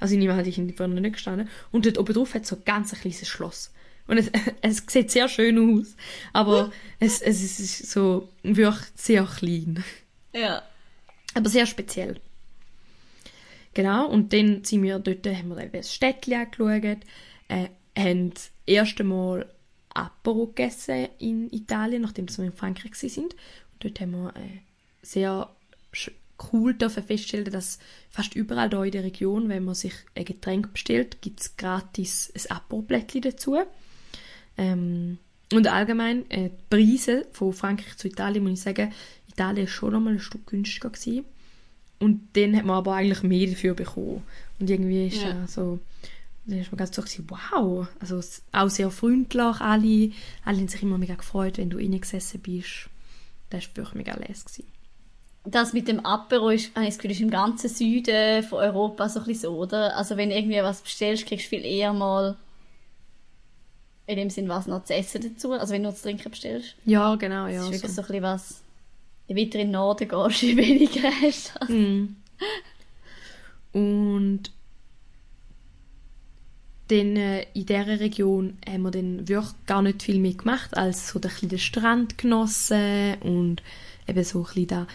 Also 0.00 0.14
ich 0.14 0.18
nehme 0.18 0.34
halt 0.34 0.46
ich 0.46 0.58
in 0.58 0.68
die 0.68 0.74
Vorne 0.74 1.00
nicht 1.00 1.14
gestanden. 1.14 1.48
Und 1.70 1.86
dort 1.86 1.98
oben 1.98 2.14
drauf 2.14 2.34
hat 2.34 2.46
so 2.46 2.56
ein 2.56 2.64
ganz 2.64 2.92
kleines 2.92 3.28
Schloss. 3.28 3.72
Und 4.06 4.18
es, 4.18 4.30
es 4.62 4.82
sieht 4.88 5.10
sehr 5.10 5.28
schön 5.28 5.78
aus. 5.78 5.96
Aber 6.32 6.72
es, 6.98 7.20
es 7.20 7.42
ist 7.42 7.90
so 7.90 8.28
wirklich 8.42 8.86
sehr 8.96 9.24
klein. 9.24 9.84
Ja. 10.32 10.62
Aber 11.34 11.48
sehr 11.48 11.66
speziell. 11.66 12.20
Genau, 13.74 14.06
und 14.08 14.32
dann 14.32 14.64
sind 14.64 14.82
wir 14.82 14.98
dort, 14.98 15.26
haben 15.26 15.48
wir 15.48 15.62
eben 15.62 15.72
das 15.72 15.94
Städtchen 15.94 16.34
angeschaut, 16.34 16.98
äh, 17.48 17.68
haben 17.96 18.34
das 18.34 18.50
erste 18.66 19.02
Mal 19.04 19.50
Apero 19.94 20.46
gegessen 20.46 21.08
in 21.18 21.50
Italien, 21.50 22.02
nachdem 22.02 22.28
wir 22.28 22.44
in 22.44 22.52
Frankreich 22.52 22.94
sind. 22.94 23.34
Und 23.34 23.84
dort 23.84 24.00
haben 24.00 24.12
wir 24.12 24.36
äh, 24.36 24.60
sehr 25.02 25.50
cool 26.52 26.74
dürfen 26.74 27.02
feststellen, 27.02 27.52
dass 27.52 27.78
fast 28.10 28.34
überall 28.34 28.70
hier 28.70 28.84
in 28.84 28.90
der 28.90 29.04
Region, 29.04 29.48
wenn 29.48 29.64
man 29.64 29.74
sich 29.74 29.94
ein 30.14 30.24
Getränk 30.24 30.72
bestellt, 30.72 31.22
gibt 31.22 31.40
es 31.40 31.56
gratis 31.56 32.32
ein 32.34 32.56
Apero-Blättchen 32.56 33.22
dazu. 33.22 33.58
Ähm, 34.56 35.18
und 35.52 35.66
allgemein, 35.66 36.28
äh, 36.30 36.50
die 36.50 36.56
Preise 36.70 37.26
von 37.32 37.52
Frankreich 37.52 37.96
zu 37.96 38.08
Italien, 38.08 38.42
muss 38.42 38.54
ich 38.54 38.60
sagen, 38.62 38.92
Italien 39.32 39.66
schon 39.66 39.92
noch 39.92 40.00
mal 40.00 40.12
ein 40.12 40.20
Stück 40.20 40.46
günstiger. 40.46 40.90
Gewesen. 40.90 41.24
Und 41.98 42.28
dann 42.34 42.56
hat 42.56 42.64
man 42.64 42.76
aber 42.76 42.94
eigentlich 42.94 43.22
mehr 43.22 43.46
dafür 43.48 43.74
bekommen. 43.74 44.22
Und 44.58 44.68
irgendwie 44.68 45.06
ist 45.06 45.22
ja. 45.22 45.46
so, 45.46 45.78
dann 46.46 46.58
ist 46.58 46.72
man 46.72 46.78
ganz 46.78 46.96
so 46.96 47.02
gewesen, 47.02 47.26
wow, 47.28 47.86
also 48.00 48.20
auch 48.52 48.68
sehr 48.68 48.90
freundlich, 48.90 49.60
alle, 49.60 50.10
alle 50.44 50.58
haben 50.58 50.68
sich 50.68 50.82
immer 50.82 50.98
mega 50.98 51.14
gefreut, 51.14 51.58
wenn 51.58 51.70
du 51.70 51.76
reingesessen 51.76 52.40
bist. 52.40 52.88
Das 53.50 53.68
war 53.68 53.76
wirklich 53.76 53.94
mega. 53.94 54.14
Gewesen. 54.14 54.64
Das 55.44 55.72
mit 55.72 55.88
dem 55.88 56.04
Apero 56.04 56.50
ist, 56.50 56.74
habe 56.74 56.86
ich 56.86 56.90
das 56.90 56.98
Gefühl, 56.98 57.10
ist 57.12 57.20
im 57.20 57.30
ganzen 57.30 57.68
Süden 57.68 58.42
von 58.44 58.58
Europa 58.58 59.08
so 59.08 59.20
ein 59.20 59.26
bisschen 59.26 59.50
so, 59.50 59.58
oder? 59.58 59.96
Also 59.96 60.16
wenn 60.16 60.30
du 60.30 60.36
irgendwie 60.36 60.62
was 60.62 60.82
bestellst, 60.82 61.26
kriegst 61.26 61.46
du 61.46 61.50
viel 61.50 61.64
eher 61.64 61.92
mal 61.92 62.36
in 64.06 64.16
dem 64.16 64.30
Sinn 64.30 64.48
was 64.48 64.66
noch 64.66 64.84
zu 64.84 64.94
essen 64.94 65.22
dazu, 65.22 65.52
also 65.52 65.72
wenn 65.72 65.82
du 65.82 65.88
nur 65.88 65.96
zu 65.96 66.02
trinken 66.02 66.30
bestellst. 66.30 66.74
Ja, 66.84 67.14
genau, 67.16 67.46
ja. 67.46 67.58
Das 67.58 67.66
ist 67.66 67.72
wirklich 67.72 67.92
so, 67.92 68.02
so 68.02 68.02
ein 68.02 68.06
bisschen 68.08 68.22
was 68.22 68.62
je 69.32 69.46
weiter 69.46 69.58
in 69.58 69.68
den 69.68 69.72
Norden 69.72 70.08
gehst, 70.08 70.42
je 70.42 70.56
weniger 70.56 71.10
hast 71.22 71.54
du. 71.68 71.72
Mm. 71.72 72.16
Und 73.72 74.50
dann 76.88 77.16
äh, 77.16 77.46
in 77.54 77.66
dieser 77.66 78.00
Region 78.00 78.58
haben 78.68 78.82
wir 78.82 78.90
dann 78.90 79.26
wirklich 79.26 79.54
gar 79.66 79.82
nicht 79.82 80.02
viel 80.02 80.18
mehr 80.18 80.34
gemacht, 80.34 80.76
als 80.76 81.08
so 81.08 81.18
den, 81.18 81.30
den 81.42 81.58
Strand 81.58 82.18
genossen 82.18 83.14
und 83.20 83.62
eben 84.06 84.24
so 84.24 84.46
ein 84.54 84.66
da, 84.66 84.86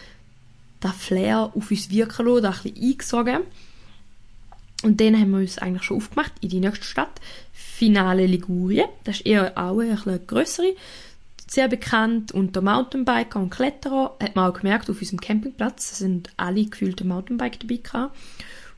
da 0.80 0.92
Flair 0.92 1.52
auf 1.54 1.70
uns 1.70 1.90
wirken 1.90 2.26
lassen, 2.26 2.42
da 2.42 2.50
ein 2.50 2.62
bisschen 2.62 2.90
eingesogen. 2.90 3.38
Und 4.84 5.00
dann 5.00 5.18
haben 5.18 5.32
wir 5.32 5.38
uns 5.38 5.58
eigentlich 5.58 5.82
schon 5.82 5.96
aufgemacht 5.96 6.32
in 6.40 6.50
die 6.50 6.60
nächste 6.60 6.84
Stadt, 6.84 7.20
Finale 7.52 8.26
Ligurien. 8.26 8.88
Das 9.02 9.16
ist 9.16 9.26
eher 9.26 9.58
auch 9.58 9.80
eine, 9.80 10.00
eine 10.04 10.20
grössere 10.20 10.76
sehr 11.50 11.68
bekannt 11.68 12.32
unter 12.32 12.60
Mountainbiker 12.60 13.40
und 13.40 13.50
Kletterer. 13.50 14.16
Hat 14.22 14.36
man 14.36 14.50
auch 14.50 14.54
gemerkt 14.58 14.90
auf 14.90 15.00
unserem 15.00 15.20
Campingplatz. 15.20 15.98
sind 15.98 16.30
alle 16.36 16.64
gefühlte 16.64 17.04
Mountainbike 17.04 17.60
dabei 17.60 17.76
gehabt. 17.76 18.16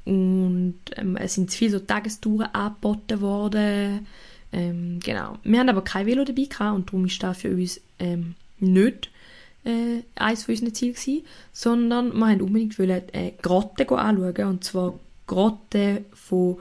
Und 0.04 0.78
ähm, 0.96 1.16
es 1.16 1.35
sind 1.35 1.52
viele 1.52 1.72
so 1.72 1.78
Tagestouren 1.80 2.54
angeboten 2.54 3.20
worden. 3.20 4.06
Ähm, 4.52 5.00
genau. 5.02 5.38
Wir 5.42 5.61
haben 5.61 5.68
aber 5.68 5.83
kein 5.83 6.06
Velo 6.06 6.24
dabei 6.24 6.44
gehabt 6.44 6.76
und 6.76 6.88
darum 6.88 7.06
ist 7.06 7.22
das 7.22 7.38
für 7.38 7.50
uns 7.50 7.80
ähm, 7.98 8.35
nicht 8.59 9.11
äh, 9.64 10.02
eines 10.16 10.44
von 10.44 10.54
unseren 10.54 10.74
Zielen 10.74 10.94
gewesen, 10.94 11.24
sondern 11.52 12.16
wir 12.16 12.26
haben 12.26 12.40
unbedingt 12.40 12.78
wollen, 12.78 13.02
äh, 13.12 13.33
Grotte 13.42 13.88
anschauen. 13.88 14.44
Und 14.46 14.64
zwar 14.64 14.98
Grotte 15.26 16.04
von 16.12 16.59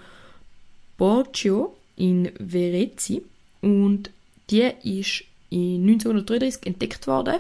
Borgio 0.97 1.75
in 1.95 2.31
Verezzi. 2.35 3.23
Und 3.61 4.11
die 4.49 4.69
ist 4.83 5.23
in 5.49 5.81
1933 5.81 6.65
entdeckt 6.65 7.07
worden. 7.07 7.35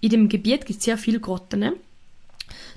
In 0.00 0.10
dem 0.10 0.28
Gebiet 0.28 0.66
gibt 0.66 0.78
es 0.80 0.84
sehr 0.84 0.98
viele 0.98 1.20
Grotten. 1.20 1.72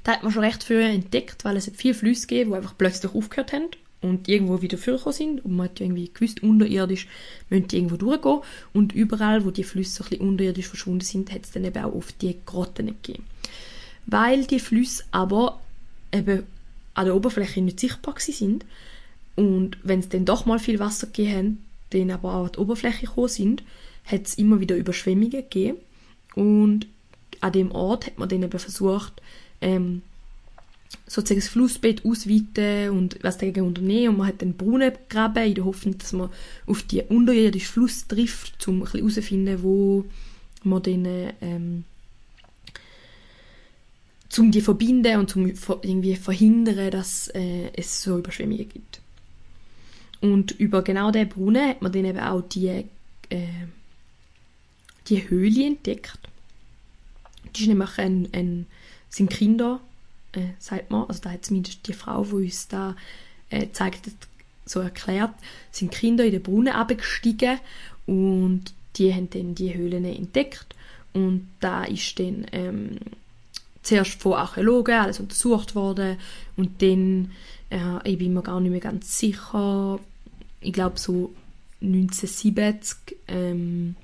Da 0.03 0.11
hat 0.11 0.23
man 0.23 0.31
schon 0.31 0.43
recht 0.43 0.63
früh 0.63 0.81
entdeckt, 0.81 1.43
weil 1.43 1.57
es 1.57 1.71
viele 1.75 1.93
Flüsse 1.93 2.27
gegeben, 2.27 2.51
die 2.51 2.57
einfach 2.57 2.77
plötzlich 2.77 3.13
aufgehört 3.13 3.53
haben 3.53 3.69
und 4.01 4.27
irgendwo 4.27 4.61
wieder 4.61 4.77
vorgekommen 4.77 5.13
sind. 5.13 5.45
Und 5.45 5.55
man 5.55 5.65
hat 5.65 5.81
irgendwie 5.81 6.11
gewusst, 6.13 6.43
unterirdisch 6.43 7.07
müssen 7.49 7.67
die 7.67 7.77
irgendwo 7.77 7.97
durchgehen. 7.97 8.41
Und 8.73 8.93
überall, 8.93 9.43
wo 9.45 9.51
die 9.51 9.63
Flüsse 9.63 10.03
ein 10.03 10.09
bisschen 10.09 10.29
unterirdisch 10.29 10.67
verschwunden 10.67 11.01
sind, 11.01 11.31
hat 11.31 11.45
es 11.45 11.51
dann 11.51 11.65
eben 11.65 11.83
auch 11.83 11.93
oft 11.93 12.21
die 12.21 12.37
Grotten 12.45 12.87
gegeben. 12.87 13.25
Weil 14.05 14.45
die 14.45 14.59
Flüsse 14.59 15.03
aber 15.11 15.59
eben 16.13 16.43
an 16.93 17.05
der 17.05 17.15
Oberfläche 17.15 17.61
nicht 17.61 17.79
sichtbar 17.79 18.15
sind 18.19 18.65
und 19.35 19.77
wenn 19.83 19.99
es 19.99 20.09
dann 20.09 20.25
doch 20.25 20.45
mal 20.45 20.59
viel 20.59 20.79
Wasser 20.79 21.07
gegeben 21.07 21.59
hat, 21.91 21.99
dann 21.99 22.11
aber 22.11 22.33
auch 22.33 22.45
an 22.45 22.51
die 22.53 22.59
Oberfläche 22.59 23.05
gekommen 23.05 23.27
sind, 23.27 23.63
hat 24.05 24.27
es 24.27 24.35
immer 24.35 24.59
wieder 24.59 24.75
Überschwemmungen 24.75 25.31
gegeben. 25.31 25.77
Und 26.35 26.87
an 27.41 27.51
dem 27.51 27.71
Ort 27.71 28.05
hat 28.07 28.19
man 28.19 28.29
dann 28.29 28.43
eben 28.43 28.59
versucht, 28.59 29.21
ähm, 29.61 30.01
sozusagen 31.07 31.41
das 31.41 31.49
Flussbett 31.49 32.05
ausweiten 32.05 32.89
und 32.89 33.17
was 33.21 33.37
dagegen 33.37 33.65
unternehmen. 33.65 34.09
Und 34.09 34.17
man 34.17 34.27
hat 34.27 34.41
dann 34.41 34.53
Brunnen 34.53 34.93
gegraben, 34.93 35.47
in 35.47 35.55
der 35.55 35.65
Hoffnung, 35.65 35.97
dass 35.97 36.13
man 36.13 36.29
auf 36.65 36.83
die 36.83 37.01
unterirdischen 37.01 37.67
Fluss 37.67 38.07
trifft, 38.07 38.67
um 38.67 38.85
herauszufinden, 38.87 39.63
wo 39.63 40.05
man 40.63 40.83
dann 40.83 41.05
ähm, 41.41 41.83
zum 44.29 44.51
die 44.51 44.61
verbinden 44.61 45.19
und 45.19 45.29
zum 45.29 45.47
irgendwie 45.47 46.15
verhindern, 46.15 46.91
dass 46.91 47.29
äh, 47.29 47.69
es 47.73 48.01
so 48.01 48.17
Überschwemmungen 48.17 48.67
gibt. 48.67 49.01
Und 50.21 50.51
über 50.51 50.81
genau 50.81 51.11
diesen 51.11 51.29
Brunnen 51.29 51.69
hat 51.69 51.81
man 51.81 51.91
dann 51.91 52.05
eben 52.05 52.19
auch 52.19 52.41
die 52.41 52.85
äh, 53.29 53.47
die 55.07 55.29
Höhle 55.29 55.65
entdeckt. 55.65 56.19
Die 57.55 57.61
ist 57.61 57.67
nämlich 57.67 57.97
ein, 57.97 58.29
ein 58.33 58.65
sind 59.09 59.29
Kinder, 59.29 59.79
äh, 60.33 60.41
sagt 60.59 60.91
man, 60.91 61.05
also 61.07 61.21
da 61.21 61.31
hat 61.31 61.45
zumindest 61.45 61.87
die 61.87 61.93
Frau, 61.93 62.23
die 62.25 62.33
uns 62.33 62.67
da 62.67 62.95
äh, 63.49 63.67
zeigt, 63.71 64.09
so 64.65 64.79
erklärt, 64.79 65.33
sind 65.71 65.91
Kinder 65.91 66.25
in 66.25 66.31
den 66.31 66.43
Brunnen 66.43 66.73
abgestiegen 66.73 67.59
und 68.07 68.73
die 68.95 69.13
haben 69.13 69.29
dann 69.29 69.55
die 69.55 69.73
Höhlen 69.73 70.05
entdeckt 70.05 70.75
und 71.13 71.47
da 71.59 71.83
ist 71.83 72.19
dann 72.19 72.45
ähm, 72.51 72.97
zuerst 73.83 74.19
von 74.21 74.33
Archäologen 74.33 74.95
alles 74.95 75.19
untersucht 75.19 75.75
worden 75.75 76.17
und 76.57 76.81
dann, 76.81 77.31
äh, 77.69 78.09
ich 78.09 78.17
bin 78.17 78.33
mir 78.33 78.41
gar 78.41 78.59
nicht 78.59 78.71
mehr 78.71 78.79
ganz 78.79 79.17
sicher, 79.17 79.99
ich 80.61 80.73
glaube 80.73 80.97
so 80.97 81.33
1970 81.81 83.17
ähm, 83.27 83.95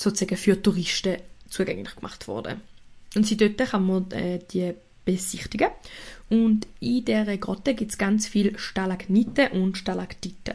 sozusagen 0.00 0.36
für 0.36 0.60
Touristen 0.60 1.16
zugänglich 1.48 1.94
gemacht 1.94 2.26
worden. 2.26 2.60
Und 3.14 3.26
sie 3.26 3.36
dort 3.36 3.58
kann 3.58 3.86
man 3.86 4.10
äh, 4.12 4.38
die 4.50 4.72
besichtigen. 5.04 5.68
Und 6.28 6.66
in 6.78 7.04
dieser 7.04 7.36
Grotte 7.36 7.74
gibt 7.74 7.90
es 7.90 7.98
ganz 7.98 8.26
viele 8.26 8.58
Stalagniten 8.58 9.48
und 9.48 9.76
Stalaktiten. 9.76 10.54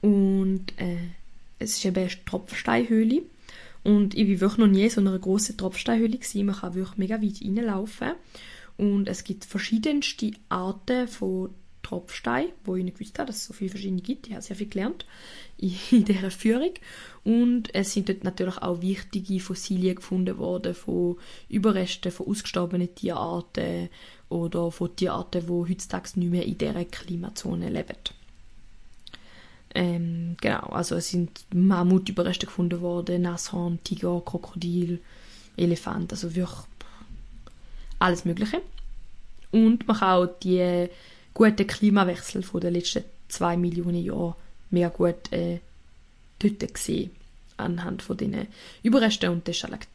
Und 0.00 0.66
äh, 0.78 0.96
es 1.58 1.76
ist 1.76 1.84
eben 1.84 1.96
eine 1.96 2.24
Tropfsteinhöhle. 2.24 3.22
Und 3.82 4.14
ich 4.14 4.28
war 4.28 4.40
wirklich 4.40 4.58
noch 4.58 4.66
nie 4.66 4.84
in 4.84 4.90
so 4.90 5.00
einer 5.00 5.18
grossen 5.18 5.56
Tropfsteinhöhle 5.56 6.16
gewesen. 6.16 6.46
Man 6.46 6.56
kann 6.56 6.74
wirklich 6.74 6.96
mega 6.96 7.20
weit 7.20 7.42
reinlaufen. 7.42 8.12
Und 8.76 9.08
es 9.08 9.24
gibt 9.24 9.44
verschiedenste 9.44 10.32
Arten 10.48 11.06
von 11.08 11.50
Tropfstein, 11.84 12.46
wo 12.64 12.74
ich 12.74 12.84
nicht 12.84 12.98
gewusst 12.98 13.18
habe, 13.18 13.28
dass 13.28 13.36
es 13.36 13.44
so 13.46 13.52
viele 13.52 13.70
verschiedene 13.70 14.02
gibt. 14.02 14.26
Ich 14.26 14.32
habe 14.32 14.42
sehr 14.42 14.56
viel 14.56 14.68
gelernt 14.68 15.06
in, 15.58 16.04
dieser 16.04 16.32
Führung. 16.32 16.72
Und 17.22 17.72
es 17.74 17.92
sind 17.92 18.08
dort 18.08 18.24
natürlich 18.24 18.58
auch 18.58 18.82
wichtige 18.82 19.38
Fossilien 19.38 19.94
gefunden 19.94 20.38
worden 20.38 20.74
von 20.74 21.16
Überresten 21.48 22.10
von 22.10 22.26
ausgestorbenen 22.26 22.94
Tierarten 22.94 23.88
oder 24.28 24.72
von 24.72 24.96
Tierarten, 24.96 25.46
die 25.46 25.72
heutzutage 25.72 26.18
nicht 26.18 26.30
mehr 26.30 26.44
in 26.44 26.58
dieser 26.58 26.84
Klimazone 26.84 27.70
leben. 27.70 27.96
Ähm, 29.76 30.36
genau, 30.40 30.66
also 30.68 30.94
es 30.96 31.08
sind 31.08 31.46
Mammutüberreste 31.52 32.46
gefunden 32.46 32.80
worden, 32.80 33.22
Nashorn, 33.22 33.80
Tiger, 33.82 34.22
Krokodil, 34.24 35.00
Elefant, 35.56 36.12
also 36.12 36.34
wirklich 36.34 36.58
alles 37.98 38.24
Mögliche. 38.24 38.60
Und 39.50 39.86
man 39.86 39.96
kann 39.96 40.08
auch 40.10 40.38
die 40.42 40.88
guten 41.34 41.66
Klimawechsel 41.66 42.42
von 42.42 42.60
den 42.60 42.74
letzten 42.74 43.04
zwei 43.28 43.56
Millionen 43.56 44.02
Jahren 44.02 44.34
mehr 44.70 44.90
gut 44.90 45.32
äh, 45.32 45.58
dort 46.38 46.78
sehen, 46.78 47.10
anhand 47.56 48.02
von 48.02 48.16
diesen 48.16 48.46
Überresten 48.82 49.30
und 49.30 49.46
den 49.46 49.54
Stalaktiten. 49.54 49.94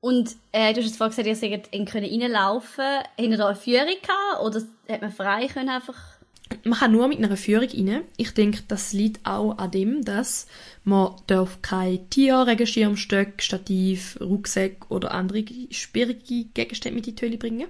Und 0.00 0.36
äh, 0.52 0.72
du 0.72 0.80
hast 0.80 0.86
jetzt 0.86 0.98
vorhin 0.98 1.16
gesagt, 1.16 1.26
ihr 1.26 1.36
seid 1.36 1.70
reinlaufen 1.72 2.84
können. 3.16 3.32
Ihr 3.32 3.38
da 3.38 3.46
eine 3.46 3.56
Führung 3.56 3.86
gehabt 3.86 4.42
oder 4.42 4.62
hat 4.88 5.02
man 5.02 5.12
frei 5.12 5.48
können 5.48 5.68
einfach 5.68 6.16
man 6.64 6.78
kann 6.78 6.92
nur 6.92 7.08
mit 7.08 7.18
einer 7.18 7.36
Führung 7.36 7.68
rein. 7.68 8.02
Ich 8.16 8.32
denke, 8.32 8.62
das 8.68 8.92
liegt 8.92 9.26
auch 9.26 9.58
an 9.58 9.70
dem, 9.70 10.04
dass 10.04 10.46
man 10.84 11.14
darf 11.26 11.60
kein 11.62 12.08
Tier, 12.10 12.46
Regenschirmstöcke, 12.46 13.42
Stativ, 13.42 14.16
Rucksack 14.20 14.90
oder 14.90 15.12
andere 15.12 15.44
schwierige 15.70 16.44
Gegenstände 16.54 16.96
mit 16.96 17.08
in 17.08 17.16
die 17.16 17.24
Höhle 17.24 17.36
bringen. 17.36 17.68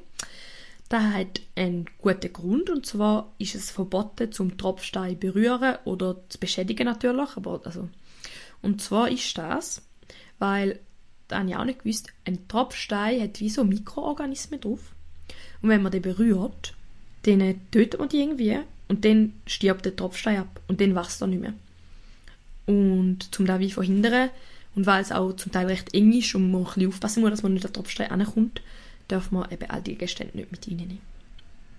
Das 0.88 1.03
hat 1.03 1.40
einen 1.57 1.87
guten 1.99 2.33
Grund 2.33 2.70
und 2.70 2.87
zwar 2.87 3.33
ist 3.38 3.57
es 3.57 3.70
verboten, 3.70 4.31
zum 4.31 4.57
Tropfstein 4.57 5.18
berühren 5.18 5.77
oder 5.85 6.16
zu 6.29 6.38
beschädigen 6.38 6.85
natürlich. 6.85 7.37
Aber 7.37 7.61
also, 7.64 7.88
und 8.62 8.81
zwar 8.81 9.11
ist 9.11 9.37
das, 9.37 9.83
weil, 10.38 10.79
da 11.27 11.40
habe 11.40 11.49
ich 11.49 11.57
auch 11.57 11.64
nicht 11.64 11.81
gewusst, 11.81 12.12
ein 12.25 12.46
Tropfstein 12.46 13.20
hat 13.20 13.40
wie 13.40 13.51
so 13.51 13.64
Mikroorganismen 13.64 14.61
drauf. 14.61 14.94
Und 15.61 15.70
wenn 15.70 15.83
man 15.83 15.90
den 15.90 16.03
berührt, 16.03 16.75
dann 17.22 17.61
tötet 17.72 17.99
man 17.99 18.09
die 18.09 18.20
irgendwie 18.20 18.59
und 18.87 19.05
dann 19.05 19.33
stirbt 19.46 19.85
der 19.85 19.96
Tropfstein 19.96 20.38
ab 20.38 20.61
und 20.68 20.81
dann 20.81 20.94
wächst 20.94 21.20
er 21.20 21.27
nicht 21.27 21.40
mehr. 21.40 21.55
Und 22.66 23.35
zum 23.35 23.46
das 23.46 23.59
wie 23.59 23.72
verhindern 23.72 24.31
und 24.77 24.87
weil 24.87 25.03
es 25.03 25.11
auch 25.11 25.33
zum 25.33 25.51
Teil 25.51 25.66
recht 25.66 25.94
eng 25.94 26.12
ist 26.12 26.35
und 26.37 26.53
man 26.53 26.61
ein 26.61 26.66
bisschen 26.66 26.88
aufpassen 26.88 27.20
muss, 27.22 27.31
dass 27.31 27.42
man 27.42 27.55
nicht 27.55 27.64
an 27.64 27.72
den 27.72 27.75
Tropfstein 27.75 28.11
ankommt, 28.11 28.61
darf 29.09 29.31
man 29.31 29.51
eben 29.51 29.71
all 29.71 29.83
die 29.83 29.97
Gestände 29.97 30.37
nicht 30.37 30.51
mit 30.51 30.66
reinnehmen. 30.66 31.01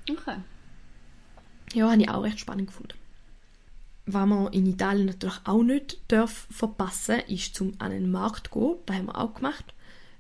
Okay. 0.10 0.38
Ja, 1.74 1.92
habe 1.92 2.02
ich 2.02 2.10
auch 2.10 2.24
recht 2.24 2.40
spannend 2.40 2.68
gefunden. 2.68 2.94
Was 4.06 4.26
man 4.26 4.54
in 4.54 4.66
Italien 4.66 5.08
natürlich 5.08 5.40
auch 5.44 5.64
nicht 5.64 6.00
darf 6.08 6.48
verpassen 6.50 7.20
ist 7.28 7.56
zum 7.56 7.74
an 7.80 7.92
den 7.92 8.10
Markt 8.10 8.48
zu 8.48 8.60
gehen. 8.60 8.76
Das 8.86 8.96
haben 8.96 9.06
wir 9.08 9.18
auch 9.18 9.34
gemacht. 9.34 9.74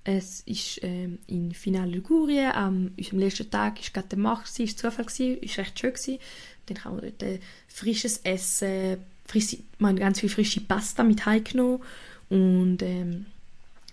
Es 0.03 0.41
ist 0.41 0.79
ähm, 0.83 1.19
in 1.27 1.53
Finale 1.53 1.91
Ligurien, 1.91 2.51
am 2.53 2.91
unserem 2.97 3.19
letzten 3.19 3.49
Tag 3.49 3.79
ist 3.81 3.93
gerade 3.93 4.07
der 4.07 4.17
Markt, 4.17 4.47
es 4.47 4.59
war 4.59 4.91
Zufall, 4.91 5.05
gewesen, 5.05 5.37
ist 5.39 5.57
recht 5.57 5.77
schön 5.77 5.93
gewesen. 5.93 6.19
Dann 6.65 6.77
kann 6.77 6.93
man 6.95 7.01
dort 7.01 7.23
äh, 7.23 7.39
frisches 7.67 8.19
Essen, 8.19 8.97
frische, 9.25 9.57
man 9.79 9.97
ganz 9.97 10.21
viel 10.21 10.29
frische 10.29 10.61
Pasta 10.61 11.03
mit 11.03 11.25
heimgenommen 11.25 11.81
und 12.29 12.81
ähm, 12.81 13.25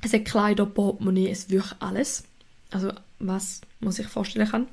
es 0.03 0.13
hat 0.13 0.25
Kleider, 0.25 0.67
Portemonnaie, 0.67 1.31
es 1.31 1.51
wirklich 1.51 1.75
alles. 1.81 2.25
Also 2.71 2.93
was 3.19 3.61
man 3.81 3.93
sich 3.93 4.07
vorstellen 4.07 4.49
kann. 4.49 4.67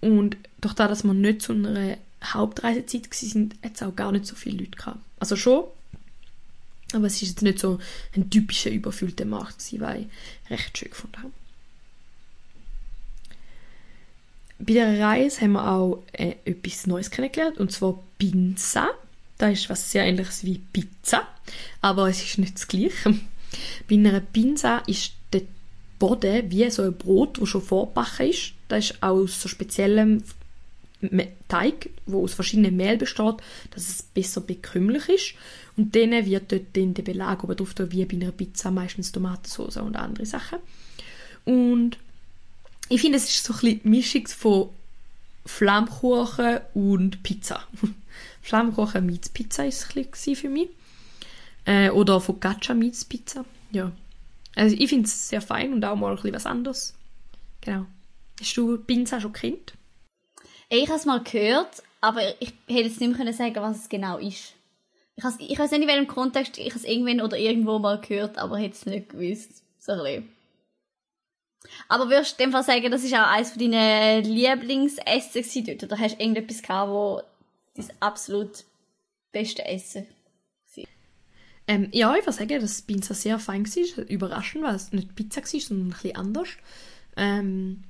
Und 0.00 0.36
durch 0.60 0.74
das, 0.74 0.88
dass 0.88 1.04
wir 1.04 1.14
nicht 1.14 1.42
zu 1.42 1.52
einer 1.52 1.98
Hauptreisezeit 2.24 3.10
waren, 3.10 3.54
hat 3.62 3.74
es 3.74 3.82
auch 3.82 3.94
gar 3.94 4.12
nicht 4.12 4.26
so 4.26 4.34
viele 4.34 4.58
Leute 4.58 4.76
gehabt. 4.76 5.00
Also 5.18 5.36
schon, 5.36 5.64
aber 6.92 7.06
es 7.06 7.14
ist 7.22 7.28
jetzt 7.28 7.42
nicht 7.42 7.58
so 7.58 7.78
ein 8.16 8.30
typischer 8.30 8.70
überfüllter 8.70 9.24
Markt, 9.24 9.62
weil 9.80 10.06
ich 10.44 10.50
recht 10.50 10.78
schön 10.78 10.90
gefunden 10.90 11.18
habe. 11.18 11.32
Bei 14.60 14.72
der 14.72 14.98
Reise 14.98 15.42
haben 15.42 15.52
wir 15.52 15.70
auch 15.70 16.02
äh, 16.12 16.34
etwas 16.44 16.86
Neues 16.86 17.10
kennengelernt, 17.10 17.58
und 17.58 17.70
zwar 17.70 18.02
Pinza. 18.18 18.88
Das 19.36 19.52
ist 19.52 19.70
was 19.70 19.92
sehr 19.92 20.04
ähnliches 20.04 20.42
wie 20.44 20.58
Pizza, 20.58 21.28
aber 21.80 22.08
es 22.08 22.22
ist 22.22 22.38
nicht 22.38 22.54
das 22.56 22.66
Gleiche. 22.66 23.14
Bei 23.88 23.94
einer 23.94 24.20
Pinza 24.20 24.78
ist 24.86 25.12
Boden 25.98 26.50
wie 26.50 26.70
so 26.70 26.82
ein 26.82 26.96
Brot, 26.96 27.40
das 27.40 27.48
schon 27.48 27.62
vorgebacken 27.62 28.30
ist. 28.30 28.52
Das 28.68 28.90
ist 28.90 29.02
aus 29.02 29.40
so 29.40 29.48
speziellem 29.48 30.22
Teig, 31.46 31.90
wo 32.06 32.24
aus 32.24 32.34
verschiedenen 32.34 32.76
Mehl 32.76 32.96
besteht, 32.96 33.36
dass 33.70 33.88
es 33.88 34.02
besser 34.02 34.40
bekömmlich 34.40 35.08
ist. 35.08 35.34
Und 35.76 35.94
dann 35.94 36.10
wird 36.26 36.50
dort 36.50 36.64
dann 36.72 36.94
der 36.94 37.02
Belag 37.02 37.44
oben 37.44 37.56
drauf, 37.56 37.74
wie 37.78 38.04
bei 38.04 38.16
einer 38.16 38.32
Pizza, 38.32 38.70
meistens 38.70 39.12
Tomatensauce 39.12 39.76
und 39.76 39.96
andere 39.96 40.26
Sachen. 40.26 40.58
Und 41.44 41.98
ich 42.88 43.00
finde, 43.00 43.18
es 43.18 43.28
ist 43.28 43.44
so 43.44 43.52
ein 43.52 43.60
bisschen 43.60 43.80
Mischung 43.84 44.26
von 44.26 44.68
Flammkuchen 45.46 46.60
und 46.74 47.22
Pizza. 47.22 47.62
Flammkuchen 48.42 49.06
mit 49.06 49.32
Pizza 49.32 49.66
ist 49.66 49.94
es 49.94 50.38
für 50.38 50.48
mich. 50.48 50.68
Äh, 51.64 51.90
oder 51.90 52.20
Focaccia 52.20 52.74
mit 52.74 53.08
Pizza. 53.08 53.44
Ja. 53.70 53.92
Also 54.54 54.76
ich 54.78 54.88
finde 54.88 55.06
es 55.06 55.28
sehr 55.28 55.40
fein 55.40 55.72
und 55.72 55.84
auch 55.84 55.96
mal 55.96 56.10
ein 56.10 56.16
bisschen 56.16 56.34
was 56.34 56.46
anderes. 56.46 56.94
Genau. 57.60 57.86
Hast 58.40 58.56
du 58.56 58.78
Pizza 58.78 59.20
schon 59.20 59.32
kennt? 59.32 59.74
Ich 60.68 60.88
habe 60.88 60.98
es 60.98 61.06
mal 61.06 61.22
gehört, 61.22 61.82
aber 62.00 62.20
ich 62.40 62.52
hätte 62.66 62.88
jetzt 62.88 63.00
nicht 63.00 63.18
mehr 63.18 63.32
sagen 63.32 63.56
was 63.56 63.78
es 63.78 63.88
genau 63.88 64.18
ist. 64.18 64.54
Ich, 65.16 65.24
ich 65.50 65.58
weiß 65.58 65.70
nicht, 65.72 65.82
in 65.82 65.88
welchem 65.88 66.06
Kontext 66.06 66.58
ich 66.58 66.74
es 66.74 66.84
irgendwann 66.84 67.20
oder 67.20 67.36
irgendwo 67.36 67.78
mal 67.78 68.00
gehört, 68.00 68.38
aber 68.38 68.58
hätte 68.58 68.74
es 68.74 68.86
nicht 68.86 69.08
gewusst. 69.08 69.62
So 69.78 69.92
ein 69.92 69.98
bisschen. 69.98 70.38
Aber 71.88 72.08
würdest 72.08 72.38
du 72.38 72.44
dem 72.44 72.52
Fall 72.52 72.62
sagen, 72.62 72.90
das 72.90 73.02
ist 73.02 73.14
auch 73.14 73.26
eines 73.26 73.50
von 73.50 73.58
deinen 73.60 74.24
Lieblingsessen 74.24 75.64
dort? 75.64 75.82
Oder 75.82 75.98
hast 75.98 76.16
du 76.16 76.22
irgendetwas 76.22 76.62
gehabt, 76.62 76.90
wo 76.90 77.22
dein 77.74 77.88
absolut 78.00 78.64
beste 79.32 79.64
Essen? 79.64 80.06
Ähm, 81.68 81.88
ja, 81.92 82.14
ich 82.16 82.24
würde 82.24 82.32
sagen, 82.32 82.60
dass 82.60 82.82
Pizza 82.82 83.14
sehr 83.14 83.38
fein 83.38 83.64
war. 83.64 84.04
Überraschend, 84.08 84.64
weil 84.64 84.74
es 84.74 84.92
nicht 84.92 85.14
Pizza 85.14 85.42
war, 85.42 85.60
sondern 85.60 85.88
ein 85.88 85.90
bisschen 85.90 86.16
anders. 86.16 86.48
Ähm, 87.16 87.84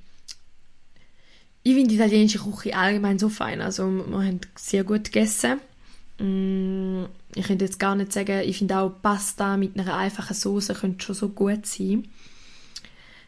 ich 1.63 1.73
finde 1.73 1.89
die 1.89 1.95
italienische 1.95 2.39
Küche 2.39 2.75
allgemein 2.75 3.19
so 3.19 3.29
fein. 3.29 3.61
Also, 3.61 3.89
wir 3.89 4.17
haben 4.17 4.41
sehr 4.55 4.83
gut 4.83 5.05
gegessen. 5.05 5.61
Mm, 6.19 7.05
ich 7.35 7.47
könnte 7.47 7.65
jetzt 7.65 7.79
gar 7.79 7.95
nicht 7.95 8.11
sagen, 8.11 8.41
ich 8.45 8.57
finde 8.57 8.79
auch 8.79 9.01
Pasta 9.01 9.55
mit 9.55 9.79
einer 9.79 9.95
einfachen 9.95 10.35
Soße 10.35 10.73
könnte 10.73 11.05
schon 11.05 11.15
so 11.15 11.29
gut 11.29 11.65
sein. 11.65 12.09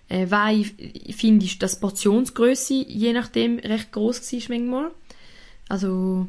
Äh, 0.10 0.30
weil 0.30 0.66
ich 0.78 1.16
finde, 1.16 1.46
ist 1.46 1.64
das 1.64 1.80
Portionsgröße 1.80 2.74
je 2.74 3.14
nachdem 3.14 3.60
recht 3.60 3.94
groß 3.94 4.34
war 4.34 4.50
manchmal. 4.50 4.92
Also 5.70 6.28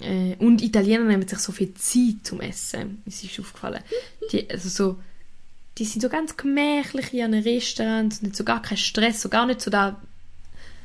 äh, 0.00 0.36
und 0.38 0.62
Italiener 0.62 1.04
nehmen 1.04 1.26
sich 1.26 1.38
so 1.38 1.52
viel 1.52 1.74
Zeit 1.74 2.24
zum 2.24 2.40
Essen. 2.40 3.02
Es 3.06 3.22
ist 3.22 3.38
aufgefallen. 3.40 3.82
Die, 4.32 4.48
also 4.50 4.68
so, 4.68 4.98
die 5.76 5.84
sind 5.84 6.02
so 6.02 6.08
ganz 6.08 6.36
gemächlich 6.36 7.12
in 7.12 7.22
einem 7.22 7.42
Restaurant, 7.42 8.22
nicht 8.22 8.36
so 8.36 8.44
gar 8.44 8.62
kein 8.62 8.78
Stress, 8.78 9.22
so 9.22 9.28
gar 9.28 9.46
nicht 9.46 9.60
so 9.60 9.70
da 9.70 10.00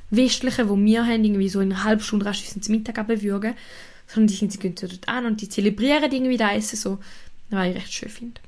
Westliche, 0.10 0.70
wo 0.70 0.78
wir 0.78 1.06
haben, 1.06 1.24
irgendwie 1.24 1.50
so 1.50 1.60
in 1.60 1.72
einer 1.72 1.84
halben 1.84 2.02
Stunde 2.02 2.26
rasch 2.26 2.44
zum 2.44 2.76
Mittag 2.76 3.00
abwürgen, 3.00 3.56
sondern 4.08 4.28
die, 4.28 4.36
sind, 4.36 4.52
sie 4.52 4.60
gehen 4.60 4.76
dort 4.80 5.08
an 5.08 5.26
und 5.26 5.42
die 5.42 5.50
zelebrieren 5.50 6.12
irgendwie 6.12 6.38
das 6.38 6.54
Essen 6.54 6.78
so, 6.78 7.00
was 7.50 7.68
ich 7.68 7.76
recht 7.76 7.94
schön 7.94 8.10
finde. 8.10 8.42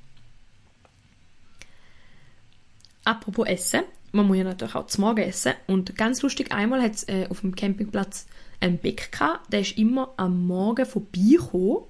Apropos 3.04 3.48
Essen, 3.48 3.84
man 4.16 4.28
muss 4.28 4.38
ja 4.38 4.44
natürlich 4.44 4.76
auch 4.76 4.88
zum 4.88 5.04
Morgen 5.04 5.22
essen 5.22 5.54
und 5.68 5.96
ganz 5.96 6.22
lustig, 6.22 6.52
einmal 6.52 6.82
hat 6.82 6.96
es 6.96 7.08
äh, 7.08 7.28
auf 7.30 7.42
dem 7.42 7.56
Campingplatz 7.56 8.28
einen 8.60 8.78
Bäck 8.78 9.12
gehabt, 9.12 9.52
der 9.52 9.62
ist 9.62 9.78
immer 9.78 10.14
am 10.18 10.48
Morgen 10.48 10.86
vorbeigekommen 10.86 11.84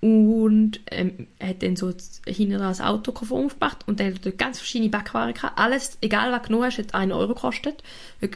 und 0.00 0.80
ähm, 0.90 1.28
hat 1.42 1.62
dann 1.62 1.76
so 1.76 1.92
hinten 2.26 2.58
das 2.58 2.80
Auto 2.80 3.12
aufgebracht 3.12 3.86
und 3.86 3.98
dann 3.98 4.14
hat 4.14 4.26
dort 4.26 4.38
ganz 4.38 4.58
verschiedene 4.58 4.90
Backwaren 4.90 5.34
gehabt. 5.34 5.58
Alles, 5.58 5.98
egal 6.00 6.32
was 6.32 6.42
genommen 6.42 6.64
hast, 6.64 6.78
hat 6.78 6.94
1 6.94 7.12
Euro 7.12 7.34
gekostet. 7.34 7.82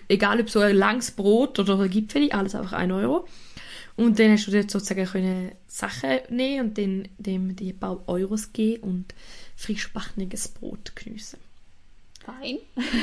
Egal 0.08 0.40
ob 0.40 0.48
so 0.48 0.60
ein 0.60 0.74
langes 0.74 1.10
Brot 1.10 1.58
oder 1.58 1.78
ein 1.78 1.90
Gipfel, 1.90 2.32
alles 2.32 2.54
einfach 2.54 2.72
1 2.72 2.92
Euro. 2.92 3.26
Und 3.96 4.18
dann 4.18 4.32
hast 4.32 4.46
du 4.46 4.50
dort 4.50 4.70
sozusagen 4.70 5.04
können 5.04 5.52
Sachen 5.66 6.18
nehmen 6.30 6.68
und 6.68 6.78
dann 6.78 7.08
dem 7.18 7.54
die 7.54 7.72
paar 7.72 8.02
Euros 8.08 8.52
geben 8.52 8.82
und 8.82 9.14
frisch 9.54 9.92
backenes 9.92 10.48
Brot 10.48 10.96
geniessen. 10.96 11.38
Fein. 12.38 12.58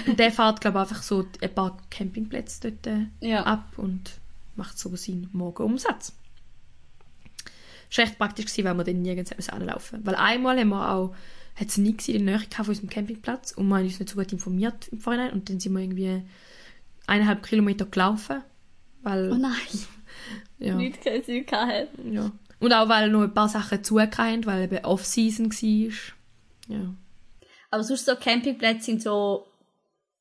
und 0.08 0.20
der 0.20 0.32
fährt, 0.32 0.62
glaube 0.62 0.78
ich, 0.78 0.82
einfach 0.84 1.02
so 1.04 1.26
ein 1.42 1.56
paar 1.56 1.78
Campingplätze 1.90 2.72
dort 2.72 2.88
äh, 2.88 3.08
Ja. 3.28 3.44
ab 3.44 3.74
und 3.78 4.12
macht 4.56 4.78
so 4.78 4.96
seinen 4.96 5.30
Morgenumsatz. 5.34 6.14
War 7.96 8.06
recht 8.06 8.18
praktisch, 8.18 8.46
gewesen, 8.48 8.66
weil 8.66 8.76
wir 8.78 8.84
dann 8.84 9.02
nirgends 9.02 9.50
anlaufen 9.50 10.06
Weil 10.06 10.16
einmal 10.16 10.60
haben 10.60 10.70
wir 10.70 10.92
auch, 10.92 11.16
hat 11.56 11.68
es 11.70 11.78
nie 11.78 11.96
in 12.08 12.26
der 12.26 12.38
Nähe 12.40 12.48
von 12.52 12.68
unserem 12.68 12.90
Campingplatz 12.90 13.52
und 13.54 13.68
wir 13.68 13.78
haben 13.78 13.86
uns 13.86 14.00
nicht 14.00 14.10
so 14.10 14.18
gut 14.18 14.32
informiert 14.34 14.88
im 14.90 15.00
Vorhinein 15.00 15.32
und 15.32 15.50
dann 15.50 15.60
sind 15.60 15.74
wir 15.74 15.82
irgendwie 15.82 16.22
eineinhalb 17.08 17.44
Kilometer 17.44 17.86
gelaufen, 17.86 18.42
weil, 19.04 19.32
Oh 19.32 19.36
nein, 19.36 19.52
ja, 20.60 20.76
nicht 20.76 21.02
kein 21.02 21.24
Zeug 21.24 21.48
gehabt. 21.48 21.90
ja. 22.12 22.32
Und 22.60 22.74
auch, 22.74 22.90
weil 22.90 23.10
noch 23.12 23.22
ein 23.22 23.34
paar 23.34 23.48
Sachen 23.50 23.84
zugehört 23.84 24.18
weil 24.18 24.64
eben 24.64 24.84
Off-Season 24.84 25.52
war. 25.52 25.94
Ja. 26.68 26.94
Aber 27.70 27.84
sonst 27.84 28.06
so 28.06 28.16
Campingplätze 28.16 28.86
sind 28.86 29.02
so, 29.02 29.46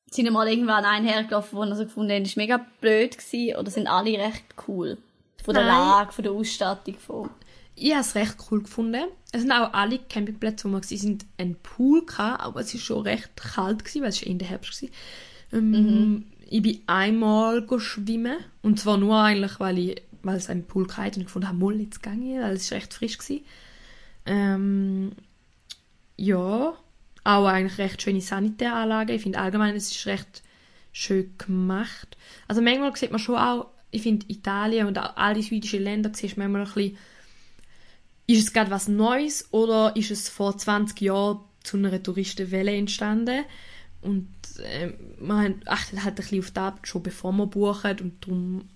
sind 0.09 0.31
mal 0.31 0.47
irgendwann 0.47 0.85
einen 0.85 1.07
hergelaufen, 1.07 1.57
wo 1.57 1.65
wir 1.65 1.75
so 1.75 1.83
gefunden 1.83 2.11
haben, 2.11 2.23
das 2.23 2.35
war 2.35 2.43
mega 2.43 2.65
blöd 2.81 3.17
gewesen, 3.17 3.57
oder 3.57 3.71
sind 3.71 3.87
alle 3.87 4.17
recht 4.17 4.45
cool? 4.67 4.97
Von 5.43 5.53
der 5.53 5.63
Nein. 5.63 5.73
Lage, 5.73 6.11
von 6.11 6.23
der 6.23 6.33
Ausstattung, 6.33 6.95
von... 6.95 7.29
Ich 7.75 7.91
habe 7.91 8.01
es 8.01 8.15
recht 8.15 8.35
cool 8.49 8.63
gefunden. 8.63 9.03
Es 9.31 9.41
sind 9.41 9.51
auch 9.51 9.71
alle 9.73 9.99
Campingplätze, 9.99 10.65
wo 10.65 10.69
wir 10.69 10.81
waren, 10.81 10.97
sind 10.97 11.25
einen 11.37 11.55
Pool 11.55 12.05
gehabt, 12.05 12.41
aber 12.41 12.61
es 12.61 12.73
war 12.73 12.81
schon 12.81 13.01
recht 13.03 13.35
kalt, 13.35 13.85
gewesen, 13.85 14.01
weil 14.01 14.09
es 14.09 14.21
war 14.21 14.27
Ende 14.27 14.45
Herbst 14.45 14.81
war. 14.81 14.89
Ähm, 15.53 16.25
Ich 16.49 16.61
bin 16.61 16.81
einmal 16.87 17.67
schwimmen. 17.79 18.37
Und 18.61 18.79
zwar 18.79 18.97
nur 18.97 19.17
eigentlich, 19.17 19.59
weil, 19.59 19.77
ich, 19.77 20.01
weil 20.23 20.37
es 20.37 20.49
einen 20.49 20.65
Pool 20.65 20.87
hatte 20.87 21.17
und 21.17 21.21
ich 21.21 21.25
gefunden 21.25 21.47
habe, 21.49 21.57
mal, 21.57 21.79
jetzt 21.79 22.01
gehe 22.01 22.13
ich, 22.13 22.41
weil 22.41 22.55
es 22.55 22.71
war 22.71 22.77
recht 22.77 22.93
frisch. 22.93 23.17
Gewesen. 23.17 23.45
Ähm, 24.25 25.11
ja, 26.15 26.73
auch 27.27 27.45
eigentlich 27.45 27.77
recht 27.77 28.01
schöne 28.01 28.21
Sanitäranlage. 28.21 29.13
Ich 29.13 29.21
finde 29.23 29.39
allgemein, 29.39 29.75
es 29.75 29.91
ist 29.91 30.05
recht 30.05 30.43
schön 30.93 31.33
gemacht. 31.37 32.17
Also 32.47 32.61
manchmal 32.61 32.95
sieht 32.95 33.11
man 33.11 33.19
schon 33.19 33.35
auch, 33.35 33.67
ich 33.91 34.01
finde 34.01 34.25
Italien 34.29 34.87
und 34.87 34.97
auch 34.97 35.17
alle 35.17 35.43
südischen 35.43 35.83
Länder 35.83 36.11
siehst 36.13 36.37
manchmal 36.37 36.61
ein 36.61 36.67
bisschen, 36.67 36.97
ist 38.27 38.43
es 38.43 38.53
gerade 38.53 38.71
was 38.71 38.87
Neues 38.87 39.51
oder 39.51 39.95
ist 39.95 40.11
es 40.11 40.29
vor 40.29 40.57
20 40.57 40.99
Jahren 41.01 41.39
zu 41.63 41.77
einer 41.77 42.01
Touristenwelle 42.01 42.73
entstanden? 42.73 43.43
Und 44.01 44.29
ähm, 44.63 44.93
man 45.19 45.61
achtet 45.65 46.03
halt 46.03 46.13
ein 46.13 46.15
bisschen 46.15 46.39
auf 46.39 46.51
das 46.51 46.73
schon 46.83 47.03
bevor 47.03 47.33
man 47.33 47.49
bucht 47.49 48.01
und 48.01 48.23
darum, 48.25 48.69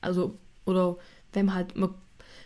also, 0.00 0.38
oder 0.64 0.96
wenn 1.32 1.46
man 1.46 1.54
halt, 1.54 1.76
man, 1.76 1.94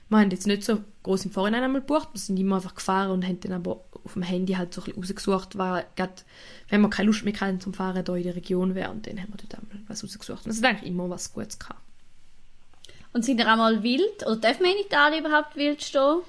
man 0.08 0.24
hat 0.24 0.32
jetzt 0.32 0.46
nicht 0.46 0.64
so 0.64 0.82
groß 1.04 1.26
im 1.26 1.30
Vorhinein 1.30 1.62
einmal 1.62 1.80
gebucht, 1.80 2.08
wir 2.12 2.20
sind 2.20 2.38
immer 2.38 2.56
einfach 2.56 2.74
gefahren 2.74 3.10
und 3.10 3.24
haben 3.24 3.40
dann 3.40 3.52
aber 3.52 3.84
auf 4.04 4.14
dem 4.14 4.22
Handy 4.22 4.54
halt 4.54 4.74
so 4.74 4.82
ein 4.82 4.84
bisschen 4.84 5.02
rausgesucht, 5.02 5.58
weil 5.58 5.86
gerade, 5.96 6.14
wenn 6.68 6.80
wir 6.80 6.90
keine 6.90 7.06
Lust 7.06 7.24
mehr 7.24 7.38
hatten 7.40 7.60
zum 7.60 7.74
Fahren 7.74 8.04
da 8.04 8.14
in 8.14 8.22
der 8.22 8.36
Region 8.36 8.74
wäre, 8.74 8.90
und 8.90 9.06
dann 9.06 9.20
haben 9.20 9.32
wir 9.32 9.38
dort 9.38 9.54
einmal 9.54 9.82
was 9.88 10.04
rausgesucht. 10.04 10.44
Und 10.44 10.50
es 10.50 10.58
hat 10.58 10.64
eigentlich 10.66 10.90
immer 10.90 11.08
was 11.08 11.32
Gutes 11.32 11.58
gehabt. 11.58 11.80
Und 13.12 13.24
sind 13.24 13.38
ihr 13.38 13.50
auch 13.50 13.56
mal 13.56 13.82
wild? 13.82 14.26
Oder 14.26 14.36
darf 14.36 14.60
man 14.60 14.70
in 14.70 14.84
Italien 14.86 15.24
überhaupt 15.24 15.56
wild 15.56 15.82
stehen? 15.82 16.20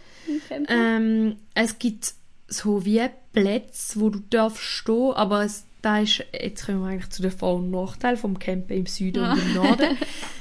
Ähm, 0.70 1.38
es 1.54 1.80
gibt 1.80 2.14
so 2.48 2.86
wie 2.86 3.10
Plätze, 3.34 4.00
wo 4.00 4.10
du 4.10 4.20
darfst 4.30 4.62
stehen, 4.62 5.14
aber 5.14 5.44
es, 5.44 5.66
da 5.86 6.00
ist, 6.00 6.24
jetzt 6.34 6.66
kommen 6.66 6.82
wir 6.82 6.88
eigentlich 6.88 7.12
zu 7.12 7.22
den 7.22 7.32
Vor- 7.32 7.56
und 7.56 7.70
Nachteilen 7.70 8.18
vom 8.18 8.40
Campen 8.40 8.76
im 8.76 8.88
Süden 8.88 9.24
und 9.24 9.38
im 9.38 9.54
Norden, 9.54 9.98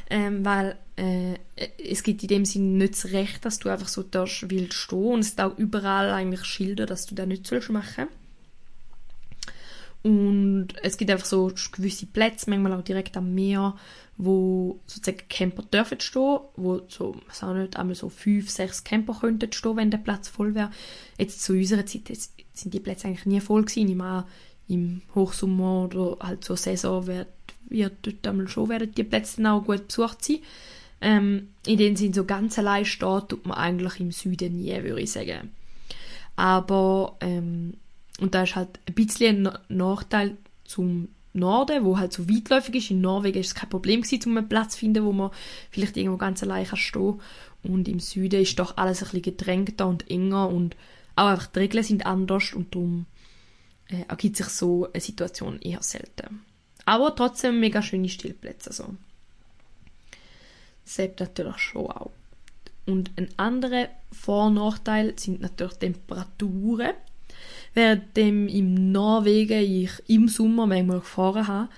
ähm, 0.09 0.45
weil 0.45 0.77
äh, 0.97 1.35
es 1.77 2.03
gibt 2.03 2.23
in 2.23 2.29
dem 2.29 2.45
Sinne 2.47 2.79
nicht 2.79 2.95
das 2.95 3.13
Recht, 3.13 3.45
dass 3.45 3.59
du 3.59 3.69
einfach 3.69 3.89
so 3.89 4.03
darfst 4.03 4.49
wild 4.51 4.73
stehen 4.73 5.13
und 5.15 5.21
es 5.21 5.29
sind 5.31 5.41
auch 5.43 5.59
überall 5.59 6.11
eigentlich 6.11 6.45
Schilder, 6.45 6.87
dass 6.87 7.07
du 7.07 7.15
das 7.15 7.27
nicht 7.27 7.47
sollst 7.47 7.69
machen. 7.69 8.07
Und 10.03 10.69
es 10.83 10.97
gibt 10.97 11.11
einfach 11.11 11.27
so 11.27 11.51
gewisse 11.73 12.07
Plätze, 12.07 12.49
manchmal 12.51 12.75
auch 12.75 12.83
direkt 12.85 13.17
am 13.17 13.35
Meer, 13.35 13.75
wo 14.17 14.81
sozusagen 14.87 15.29
Camper 15.29 15.63
dürfen 15.63 16.01
stehen, 16.01 16.41
wo 16.57 16.83
so, 16.89 17.17
ich 17.33 17.43
auch 17.43 17.55
nicht, 17.55 17.77
einmal 17.77 17.95
so 17.95 18.09
fünf, 18.09 18.51
sechs 18.51 18.85
Camper 18.85 19.19
könnten 19.21 19.53
stehen, 19.53 19.77
wenn 19.77 19.91
der 19.91 19.99
Platz 19.99 20.29
voll 20.29 20.55
wäre. 20.55 20.71
Jetzt 21.19 21.43
zu 21.43 21.55
unserer 21.55 21.87
Zeit 21.87 22.11
jetzt 22.11 22.35
sind 22.53 22.73
die 22.75 22.81
Plätze 22.81 23.09
eigentlich 23.09 23.27
nie 23.27 23.41
voll 23.41 23.65
gewesen. 23.65 23.89
Ich 23.89 23.97
meine, 23.97 24.25
im 24.69 25.03
Hochsommer 25.15 25.85
oder 25.85 26.17
halt 26.21 26.45
zur 26.45 26.57
Saison 26.57 27.07
wird, 27.07 27.29
wird 27.69 27.95
dort 28.03 28.27
einmal 28.27 28.49
schon 28.49 28.69
werden 28.69 28.93
die 28.95 29.05
Plätze 29.05 29.43
dann 29.43 29.47
auch 29.53 29.65
gut 29.65 29.89
besucht 29.89 30.25
sein. 30.25 30.39
Ähm, 31.01 31.49
in 31.67 31.77
denen 31.77 31.97
sind 31.97 32.15
so 32.15 32.25
ganz 32.25 32.59
allein 32.59 32.85
stehen, 32.85 33.23
tut 33.29 33.47
man 33.47 33.59
eigentlich 33.59 34.01
im 34.01 34.13
Süden 34.13 34.57
nie, 34.57 34.73
würde 34.83 35.01
ich 35.03 35.13
sagen. 35.13 35.51
Aber, 36.37 37.17
ähm, 37.21 37.75
und 38.21 38.35
da 38.35 38.43
ist 38.45 38.57
halt 38.57 38.79
ein 38.87 38.95
bisschen 38.95 39.37
ein 39.37 39.43
Na- 39.43 39.61
Nachteil 39.69 40.37
zum 40.65 41.09
Norden, 41.35 41.85
wo 41.85 41.99
halt 41.99 42.13
so 42.13 42.29
weitläufig 42.29 42.77
ist. 42.77 42.91
In 42.91 43.01
Norwegen 43.01 43.41
ist 43.41 43.49
es 43.49 43.55
kein 43.55 43.69
Problem 43.69 44.03
gewesen, 44.03 44.31
um 44.31 44.39
einen 44.39 44.49
Platz 44.49 44.75
zu 44.75 44.79
finden, 44.79 45.05
wo 45.05 45.13
man 45.13 45.31
vielleicht 45.71 45.97
irgendwo 45.97 46.17
ganz 46.17 46.43
allein 46.43 46.65
kann 46.67 46.79
stehen 46.79 47.21
Und 47.65 47.89
im 47.89 47.99
Süden 47.99 48.41
ist 48.43 48.59
doch 48.59 48.77
alles 48.77 49.03
ein 49.03 49.07
bisschen 49.07 49.23
gedrängter 49.23 49.89
und 49.89 50.11
enger 50.11 50.49
und 50.49 50.77
auch 51.17 51.27
einfach 51.27 51.47
die 51.49 51.59
Regeln 51.61 51.85
sind 51.85 52.07
anders 52.07 52.53
und 52.55 52.75
darum 52.75 53.07
äh, 53.95 54.05
ergibt 54.09 54.37
sich 54.37 54.49
so 54.49 54.89
eine 54.93 55.01
Situation 55.01 55.61
eher 55.61 55.83
selten. 55.83 56.45
Aber 56.85 57.15
trotzdem 57.15 57.61
mega 57.61 57.83
schöne 57.83 58.09
Stillplätze. 58.09 58.71
Also. 58.71 58.95
Selbst 60.85 61.21
natürlich 61.21 61.59
schon 61.59 61.87
auch. 61.87 62.11
Und 62.87 63.13
ein 63.17 63.29
anderer 63.39 63.89
Vor- 64.13 64.47
und 64.47 64.55
Nachteil 64.55 65.19
sind 65.19 65.41
natürlich 65.41 65.75
Temperaturen. 65.75 66.93
Währenddem 67.73 68.49
im 68.49 68.93
Norwegen 68.93 69.61
ich 69.61 69.91
im 70.07 70.29
Sommer 70.29 70.67
manchmal 70.67 71.01
gefahren 71.01 71.47
habe, 71.47 71.69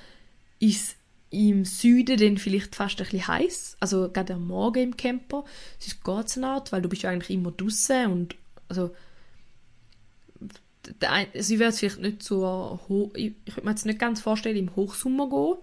ist 0.59 0.96
im 1.31 1.64
Süden 1.64 2.18
dann 2.18 2.38
vielleicht 2.38 2.74
fast 2.74 3.00
ein 3.00 3.05
bisschen 3.05 3.29
heiß. 3.29 3.76
Also 3.81 4.11
gerade 4.11 4.35
am 4.35 4.46
Morgen 4.46 4.83
im 4.83 4.96
Camper. 4.96 5.44
Es 5.79 5.88
ist 5.88 6.05
ganz 6.05 6.37
Art, 6.38 6.72
weil 6.72 6.83
du 6.83 6.88
bist 6.88 7.02
ja 7.02 7.11
eigentlich 7.11 7.31
immer 7.31 7.52
draußen 7.52 8.07
und 8.11 8.37
also 8.68 8.90
würde 11.59 11.64
jetzt 11.64 11.81
vielleicht 11.81 12.01
nicht 12.01 12.22
so 12.22 12.81
ich, 13.14 13.35
könnte 13.46 13.64
mir 13.64 13.70
jetzt 13.70 13.87
nicht 13.87 13.99
ganz 13.99 14.20
vorstellen 14.20 14.57
im 14.57 14.77
Hochsommer 14.77 15.29
gehen, 15.29 15.57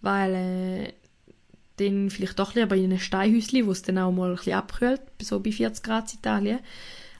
weil 0.00 0.34
äh, 0.34 0.92
dann 1.76 2.10
vielleicht 2.10 2.38
doch 2.38 2.54
lieber 2.54 2.76
in 2.76 2.84
einem 2.84 2.98
Steinhäuschen, 2.98 3.66
wo 3.66 3.72
es 3.72 3.82
dann 3.82 3.98
auch 3.98 4.12
mal 4.12 4.30
ein 4.30 4.36
bisschen 4.36 4.54
abkühlt, 4.54 5.00
so 5.22 5.40
bei 5.40 5.52
40 5.52 5.82
Grad 5.82 6.12
in 6.12 6.18
Italien. 6.18 6.58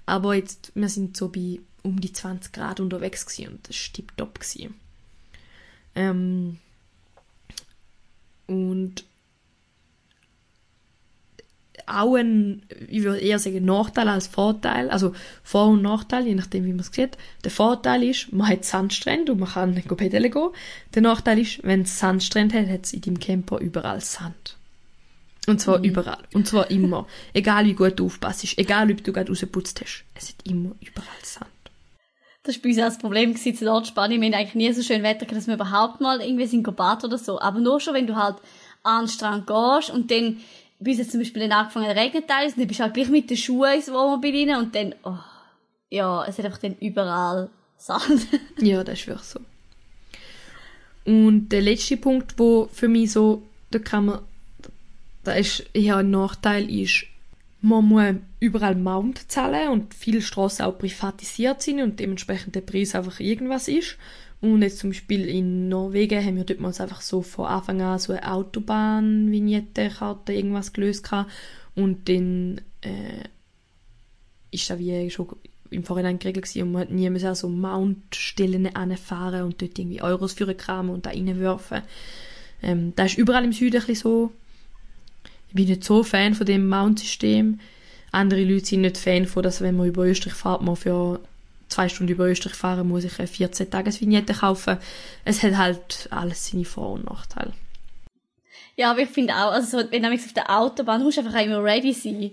Aber 0.06 0.34
jetzt, 0.34 0.72
wir 0.74 0.88
sind 0.88 1.16
so 1.16 1.28
bei 1.28 1.60
um 1.82 2.00
die 2.00 2.12
20 2.12 2.52
Grad 2.52 2.80
unterwegs 2.80 3.26
gewesen 3.26 3.52
und 3.52 3.68
das 3.68 3.76
war 3.76 3.92
tipptopp. 3.92 4.40
gewesen. 4.40 4.74
Ähm, 5.94 6.58
und 8.46 9.04
auch 11.88 12.14
ein, 12.14 12.62
ich 12.88 13.02
würde 13.02 13.20
eher 13.20 13.38
sagen, 13.38 13.64
Nachteil 13.64 14.08
als 14.08 14.26
Vorteil, 14.26 14.90
also 14.90 15.14
Vor- 15.42 15.68
und 15.68 15.82
Nachteil, 15.82 16.26
je 16.26 16.34
nachdem, 16.34 16.64
wie 16.64 16.70
man 16.70 16.80
es 16.80 16.92
sieht. 16.92 17.16
Der 17.44 17.50
Vorteil 17.50 18.02
ist, 18.04 18.32
man 18.32 18.48
hat 18.48 18.64
Sandstrände 18.64 19.32
und 19.32 19.40
man 19.40 19.48
kann 19.48 19.82
go 19.86 19.94
pedeln 19.94 20.30
gehen. 20.30 20.50
Der 20.94 21.02
Nachteil 21.02 21.38
ist, 21.38 21.60
wenn 21.62 21.82
es 21.82 21.98
Sandstrände 21.98 22.60
hat, 22.60 22.68
hat 22.68 22.86
es 22.86 22.92
in 22.92 23.00
deinem 23.00 23.20
Camper 23.20 23.58
überall 23.58 24.00
Sand. 24.00 24.56
Und 25.46 25.60
zwar 25.60 25.82
überall. 25.82 26.22
Und 26.34 26.46
zwar 26.46 26.70
immer. 26.70 27.06
egal 27.32 27.64
wie 27.64 27.72
gut 27.72 27.98
du 27.98 28.06
aufpasst, 28.06 28.58
egal 28.58 28.90
ob 28.90 29.02
du 29.02 29.12
gerade 29.12 29.30
rausgeputzt 29.30 29.80
hast. 29.80 30.04
Es 30.14 30.28
hat 30.28 30.36
immer 30.44 30.72
überall 30.80 31.22
Sand. 31.22 31.48
Das 32.42 32.56
war 32.56 32.62
bei 32.62 32.68
uns 32.70 32.78
auch 32.78 32.84
das 32.84 32.98
Problem 32.98 33.36
zu 33.36 33.64
Nordspanien. 33.64 34.20
Wir 34.20 34.28
haben 34.28 34.34
eigentlich 34.34 34.54
nie 34.54 34.72
so 34.72 34.82
schön 34.82 35.02
Wetter 35.02 35.26
dass 35.26 35.46
wir 35.46 35.54
überhaupt 35.54 36.00
mal 36.00 36.20
irgendwie 36.20 36.46
sind 36.46 36.66
oder 36.68 37.18
so. 37.18 37.40
Aber 37.40 37.60
nur 37.60 37.80
schon, 37.80 37.94
wenn 37.94 38.06
du 38.06 38.16
halt 38.16 38.36
an 38.82 39.04
den 39.04 39.08
Strand 39.08 39.46
gehst 39.46 39.90
und 39.90 40.10
dann, 40.10 40.38
bei 40.80 40.92
uns 40.92 41.00
hat 41.00 41.10
zum 41.10 41.20
Beispiel 41.20 41.42
dann 41.42 41.52
angefangen 41.52 41.90
zu 41.90 41.96
regnen 41.96 42.22
und 42.22 42.30
dann 42.30 42.66
bist 42.66 42.80
du 42.80 42.84
halt 42.84 42.94
gleich 42.94 43.08
mit 43.08 43.30
den 43.30 43.36
Schuhen 43.36 43.74
ins 43.74 43.90
Wohnmobil 43.90 44.50
rein 44.50 44.58
und 44.58 44.74
dann, 44.74 44.94
oh, 45.02 45.18
ja, 45.90 46.24
es 46.26 46.38
hat 46.38 46.44
einfach 46.44 46.58
dann 46.58 46.76
überall 46.80 47.50
Sand. 47.76 48.26
Ja, 48.60 48.84
das 48.84 49.00
ist 49.00 49.06
wirklich 49.06 49.26
so. 49.26 49.40
Und 51.04 51.48
der 51.48 51.62
letzte 51.62 51.96
Punkt, 51.96 52.38
wo 52.38 52.68
für 52.72 52.88
mich 52.88 53.12
so, 53.12 53.42
da 53.70 53.78
kann 53.78 54.06
man, 54.06 54.18
da 55.24 55.32
ist 55.32 55.64
eher 55.72 55.96
ein 55.96 56.10
Nachteil, 56.10 56.68
ist, 56.70 57.06
man 57.60 57.84
muss 57.84 58.14
überall 58.40 58.76
Mount 58.76 59.30
zahlen 59.30 59.70
und 59.70 59.94
viele 59.94 60.22
Straßen 60.22 60.64
auch 60.64 60.78
privatisiert 60.78 61.62
sind 61.62 61.82
und 61.82 61.98
dementsprechend 61.98 62.54
der 62.54 62.60
Preis 62.60 62.94
einfach 62.94 63.20
irgendwas 63.20 63.68
ist. 63.68 63.96
Und 64.40 64.62
jetzt 64.62 64.78
zum 64.78 64.90
Beispiel 64.90 65.28
in 65.28 65.68
Norwegen 65.68 66.24
haben 66.24 66.36
wir 66.36 66.44
dort 66.44 66.60
mal 66.60 66.68
einfach 66.68 67.00
so 67.00 67.22
von 67.22 67.46
Anfang 67.46 67.82
an 67.82 67.98
so 67.98 68.12
eine 68.12 68.30
Autobahn-Vignette-Karte 68.30 70.32
irgendwas 70.32 70.72
gelöst 70.72 71.04
gehabt. 71.04 71.30
und 71.74 72.08
dann 72.08 72.60
äh, 72.82 73.24
ist 74.50 74.70
das 74.70 74.78
wie 74.78 75.10
schon 75.10 75.28
im 75.70 75.84
Vorhinein 75.84 76.18
geregelt 76.18 76.46
gewesen 76.46 76.62
und 76.62 76.72
man 76.72 76.82
hat 76.82 76.90
nie 76.90 77.10
müssen 77.10 77.34
so 77.34 77.48
Mount-Stellen 77.48 78.74
anfahren 78.74 79.42
und 79.42 79.60
dort 79.60 79.78
irgendwie 79.78 80.00
Euros 80.00 80.32
für 80.32 80.52
kramen 80.54 80.90
und 80.90 81.06
da 81.06 81.10
reinwerfen. 81.10 81.82
Ähm, 82.62 82.92
das 82.96 83.12
ist 83.12 83.18
überall 83.18 83.44
im 83.44 83.52
Süden 83.52 83.80
ein 83.80 83.86
bisschen 83.86 84.02
so. 84.02 84.32
Ich 85.48 85.54
bin 85.54 85.66
nicht 85.66 85.84
so 85.84 86.02
Fan 86.02 86.34
von 86.34 86.46
dem 86.46 86.68
Mount-System. 86.68 87.60
Andere 88.12 88.44
Leute 88.44 88.66
sind 88.66 88.82
nicht 88.82 88.98
Fan 88.98 89.26
von, 89.26 89.42
dass 89.42 89.60
wenn 89.60 89.76
man 89.76 89.88
über 89.88 90.04
Österreich 90.04 90.34
fährt, 90.34 90.62
man 90.62 90.76
für 90.76 91.20
zwei 91.68 91.88
Stunden 91.88 92.12
über 92.12 92.26
Österreich 92.26 92.54
fahren 92.54 92.88
muss 92.88 93.04
ich 93.04 93.18
eine 93.18 93.28
14-Tages-Vignette 93.28 94.34
kaufen. 94.34 94.78
Es 95.24 95.42
hat 95.42 95.56
halt 95.56 96.08
alles 96.10 96.48
seine 96.48 96.64
Vor- 96.64 96.92
und 96.92 97.04
Nachteile. 97.04 97.52
Ja, 98.76 98.90
aber 98.92 99.00
ich 99.00 99.10
finde 99.10 99.34
auch, 99.34 99.52
also 99.52 99.80
so, 99.80 99.90
wenn 99.90 100.02
du 100.02 100.12
auf 100.12 100.32
der 100.34 100.56
Autobahn, 100.56 101.00
du 101.00 101.06
musst 101.06 101.18
einfach 101.18 101.34
auch 101.34 101.44
immer 101.44 101.62
ready 101.62 101.92
sein. 101.92 102.30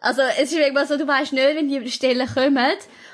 Also, 0.00 0.20
es 0.38 0.52
ist 0.52 0.58
irgendwann 0.58 0.86
so, 0.86 0.98
du 0.98 1.06
weißt 1.06 1.32
nicht, 1.32 1.42
wenn 1.42 1.68
die 1.68 1.90
Stellen 1.90 2.26
kommen, 2.26 2.72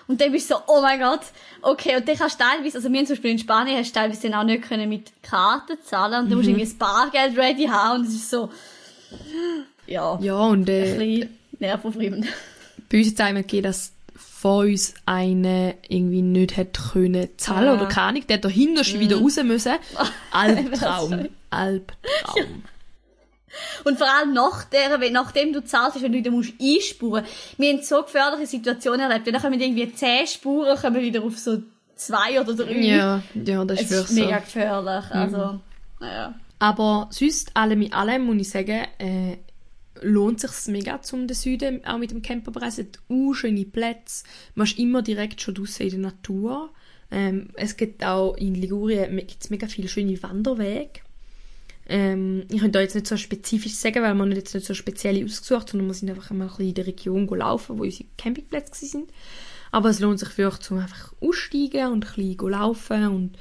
und 0.09 0.21
dann 0.21 0.33
bist 0.33 0.51
du 0.51 0.55
so, 0.55 0.61
oh 0.67 0.81
mein 0.81 0.99
Gott, 0.99 1.21
okay, 1.63 1.97
und 1.97 2.09
dann 2.09 2.17
kannst 2.17 2.41
du 2.41 2.45
teilweise, 2.45 2.79
also 2.79 2.91
wir 2.91 2.99
haben 2.99 3.07
zum 3.07 3.15
Beispiel 3.15 3.31
in 3.31 3.39
Spanien, 3.39 3.79
hast 3.79 3.95
du 3.95 4.01
teilweise 4.01 4.29
dann 4.29 4.41
auch 4.41 4.45
nicht 4.45 4.63
können 4.63 4.89
mit 4.89 5.13
Karten 5.23 5.77
zahlen, 5.85 6.25
und 6.25 6.31
dann 6.31 6.39
musst 6.39 6.47
du 6.49 6.51
irgendwie 6.51 6.69
das 6.69 6.75
Bargeld 6.75 7.39
ready 7.39 7.67
haben, 7.67 8.01
und 8.01 8.09
es 8.09 8.15
ist 8.15 8.31
so, 8.31 8.51
Ja, 9.87 10.19
Ja, 10.21 10.35
und 10.47 10.69
ein 10.69 10.75
äh, 10.75 10.97
bisschen 10.97 11.39
nervenaufreibend. 11.59 12.27
bei 12.91 12.99
uns 12.99 13.19
hat 13.19 13.29
es 13.31 13.35
gegeben, 13.35 13.63
dass 13.65 13.93
vor 14.17 14.61
uns 14.65 14.95
eine 15.07 15.75
irgendwie 15.89 16.23
nicht 16.23 16.57
hat 16.57 16.79
können 16.93 17.29
zahlen 17.37 17.69
Ah. 17.69 17.75
oder 17.75 17.87
keine 17.87 18.07
Ahnung, 18.09 18.27
der 18.29 18.37
hat 18.37 18.45
dahinter 18.45 18.85
schon 18.85 19.01
wieder 19.01 19.17
raus 19.19 19.37
müssen. 19.43 19.73
Albtraum. 20.31 21.29
Albtraum. 21.51 22.63
Und 23.85 23.99
vor 23.99 24.07
allem 24.09 24.33
nach 24.33 24.65
der, 24.65 25.01
wenn, 25.01 25.13
nachdem 25.13 25.53
du 25.53 25.63
zahlst, 25.65 25.97
ist, 25.97 26.03
wenn 26.03 26.13
du 26.13 26.19
wieder 26.19 26.31
musst 26.31 26.53
einspuren. 26.61 27.25
Wir 27.59 27.73
haben 27.73 27.83
so 27.83 28.03
gefährliche 28.03 28.47
Situationen 28.47 29.01
erlebt. 29.01 29.27
Dann 29.27 29.41
kommen 29.43 29.61
irgendwie 29.61 29.93
zehn 29.93 30.27
Spuren, 30.27 30.79
kommen 30.79 31.03
wieder 31.03 31.23
auf 31.23 31.37
so 31.37 31.61
zwei 31.97 32.41
oder 32.41 32.55
drei. 32.55 32.73
Ja, 32.79 33.23
ja, 33.35 33.65
das 33.65 33.83
ist 33.83 33.91
Es 33.91 34.05
ist 34.11 34.13
mega 34.13 34.39
so. 34.39 34.45
gefährlich. 34.45 35.05
Also, 35.11 35.61
naja. 35.99 36.35
Aber 36.61 37.09
sonst, 37.11 37.57
allem 37.57 37.83
in 37.83 37.93
allem, 37.93 38.27
muss 38.27 38.37
ich 38.37 38.51
sagen, 38.51 38.87
äh, 38.99 39.39
lohnt 40.03 40.41
sich 40.41 40.51
mega 40.69 41.01
zum 41.01 41.27
den 41.27 41.35
Süden, 41.35 41.85
auch 41.87 41.99
mit 41.99 42.11
dem 42.11 42.23
Camperpreis. 42.23 42.79
Es 42.79 42.87
hat 42.87 42.99
auch 43.09 43.33
schöne 43.33 43.65
Plätze. 43.65 44.25
Man 44.55 44.67
ist 44.67 44.79
immer 44.79 45.03
direkt 45.03 45.41
schon 45.41 45.55
draussen 45.55 45.85
in 45.85 45.91
der 45.91 45.99
Natur. 46.13 46.71
Ähm, 47.11 47.49
es 47.55 47.77
gibt 47.77 48.05
auch 48.05 48.35
in 48.37 48.55
Ligurien 48.55 49.17
gibt's 49.17 49.51
mega 49.51 49.67
viele 49.67 49.89
schöne 49.89 50.23
Wanderwege. 50.23 51.01
Ähm, 51.89 52.45
ich 52.51 52.61
könnte 52.61 52.73
da 52.73 52.81
jetzt 52.83 52.95
nicht 52.95 53.07
so 53.07 53.17
spezifisch 53.17 53.75
sagen, 53.75 54.03
weil 54.03 54.15
wir 54.15 54.37
jetzt 54.37 54.55
nicht 54.55 54.67
so 54.67 54.75
spezielle 54.75 55.25
ausgesucht, 55.25 55.71
sondern 55.71 55.89
wir 55.89 55.95
sind 55.95 56.11
einfach 56.11 56.31
einmal 56.31 56.51
in 56.59 56.75
der 56.75 56.87
Region 56.87 57.27
laufen, 57.27 57.79
wo 57.79 57.83
unsere 57.83 58.09
Campingplätze 58.17 58.87
sind. 58.87 59.11
Aber 59.73 59.89
es 59.89 59.99
lohnt 59.99 60.19
sich 60.19 60.37
wirklich, 60.37 60.61
zum 60.61 60.79
einfach 60.79 61.15
aussteigen 61.21 61.87
und 61.87 62.07
ein 62.07 62.15
bisschen 62.15 62.51
laufen 62.51 63.07
und 63.09 63.39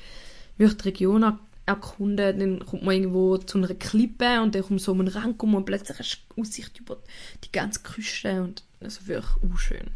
wirklich 0.57 0.77
die 0.77 0.87
Region 0.89 1.23
erkunden. 1.69 2.39
Dann 2.39 2.65
kommt 2.65 2.83
man 2.83 2.95
irgendwo 2.95 3.37
zu 3.37 3.57
einer 3.57 3.73
Klippe 3.73 4.41
und 4.41 4.55
dann 4.55 4.63
kommt 4.63 4.81
so 4.81 4.93
ein 4.93 5.07
Rang 5.07 5.39
um 5.39 5.55
und 5.55 5.65
plötzlich 5.65 5.97
hast 5.97 6.25
du 6.35 6.41
Aussicht 6.41 6.79
über 6.79 6.97
die 7.43 7.51
ganze 7.51 7.81
Küste 7.81 8.43
und 8.43 8.63
also 8.81 9.07
wirklich 9.07 9.43
auch 9.43 9.57
schön. 9.57 9.91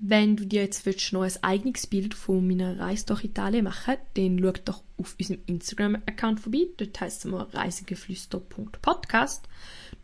Wenn 0.00 0.36
du 0.36 0.46
dir 0.46 0.62
jetzt 0.62 0.86
noch 1.12 1.24
ein 1.24 1.32
eigenes 1.42 1.88
Bild 1.88 2.14
von 2.14 2.46
meiner 2.46 2.78
Reise 2.78 3.06
durch 3.06 3.24
Italien 3.24 3.64
machen 3.64 3.96
dann 4.14 4.38
schau 4.40 4.52
doch 4.64 4.82
auf 4.96 5.16
unserem 5.18 5.40
Instagram-Account 5.46 6.38
vorbei. 6.38 6.68
Dort 6.76 7.00
heisst 7.00 7.18
es 7.18 7.24
immer 7.24 7.52
reisegeflüster.podcast. 7.52 9.48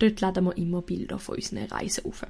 Dort 0.00 0.20
laden 0.20 0.46
wir 0.46 0.56
immer 0.56 0.82
Bilder 0.82 1.20
von 1.20 1.36
unseren 1.36 1.66
Reisen 1.66 2.06
auf. 2.06 2.26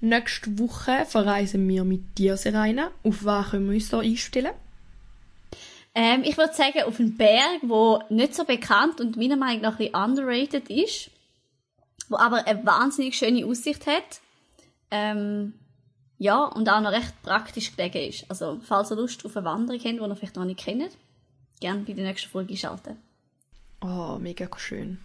Nächste 0.00 0.58
Woche 0.58 1.04
verreisen 1.06 1.68
wir 1.68 1.84
mit 1.84 2.18
dir, 2.18 2.36
Serena. 2.36 2.90
Auf 3.04 3.24
was 3.24 3.50
können 3.50 3.68
wir 3.68 3.74
uns 3.74 3.90
da 3.90 4.00
einstellen? 4.00 4.52
Ähm, 5.94 6.22
ich 6.24 6.36
würde 6.36 6.54
sagen, 6.54 6.82
auf 6.84 7.00
einen 7.00 7.16
Berg, 7.16 7.60
wo 7.62 8.02
nicht 8.10 8.34
so 8.34 8.44
bekannt 8.44 9.00
und 9.00 9.16
meiner 9.16 9.36
Meinung 9.36 9.62
nach 9.62 9.72
ein 9.72 9.78
bisschen 9.78 9.94
underrated 9.94 10.70
ist, 10.70 11.10
wo 12.08 12.16
aber 12.16 12.46
eine 12.46 12.64
wahnsinnig 12.64 13.16
schöne 13.16 13.44
Aussicht 13.44 13.86
hat. 13.86 14.20
Ähm, 14.90 15.54
ja, 16.18 16.44
und 16.44 16.68
auch 16.68 16.80
noch 16.80 16.92
recht 16.92 17.14
praktisch 17.22 17.74
gelegen 17.74 18.08
ist. 18.08 18.26
Also, 18.28 18.60
falls 18.62 18.90
ihr 18.90 18.96
Lust 18.96 19.24
auf 19.24 19.36
eine 19.36 19.46
Wanderung 19.46 19.80
habt, 19.80 19.94
die 19.94 19.98
ihr 19.98 20.16
vielleicht 20.16 20.36
noch 20.36 20.44
nicht 20.44 20.60
kennt, 20.60 20.96
gerne 21.60 21.82
bei 21.82 21.92
der 21.92 22.04
nächsten 22.04 22.30
Folge 22.30 22.56
schalten. 22.56 22.96
Oh, 23.80 24.18
mega 24.20 24.48
schön. 24.58 24.98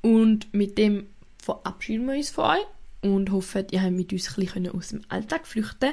Und 0.00 0.52
mit 0.54 0.78
dem 0.78 1.08
verabschieden 1.42 2.06
wir 2.06 2.14
uns 2.14 2.30
von 2.30 2.56
euch 2.56 2.66
und 3.02 3.30
hoffen, 3.32 3.66
ihr 3.70 3.82
habt 3.82 3.92
mit 3.92 4.12
uns 4.12 4.28
ein 4.28 4.44
bisschen 4.44 4.70
aus 4.70 4.88
dem 4.88 5.02
Alltag 5.08 5.46
flüchten 5.46 5.92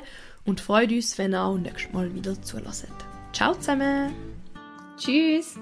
und 0.49 0.59
freut 0.59 0.91
uns, 0.91 1.17
wenn 1.17 1.33
ihr 1.33 1.41
auch 1.41 1.57
nächstes 1.57 1.93
Mal 1.93 2.13
wieder 2.13 2.41
zulässt. 2.41 2.87
Ciao 3.31 3.53
zusammen! 3.53 4.13
Tschüss! 4.97 5.55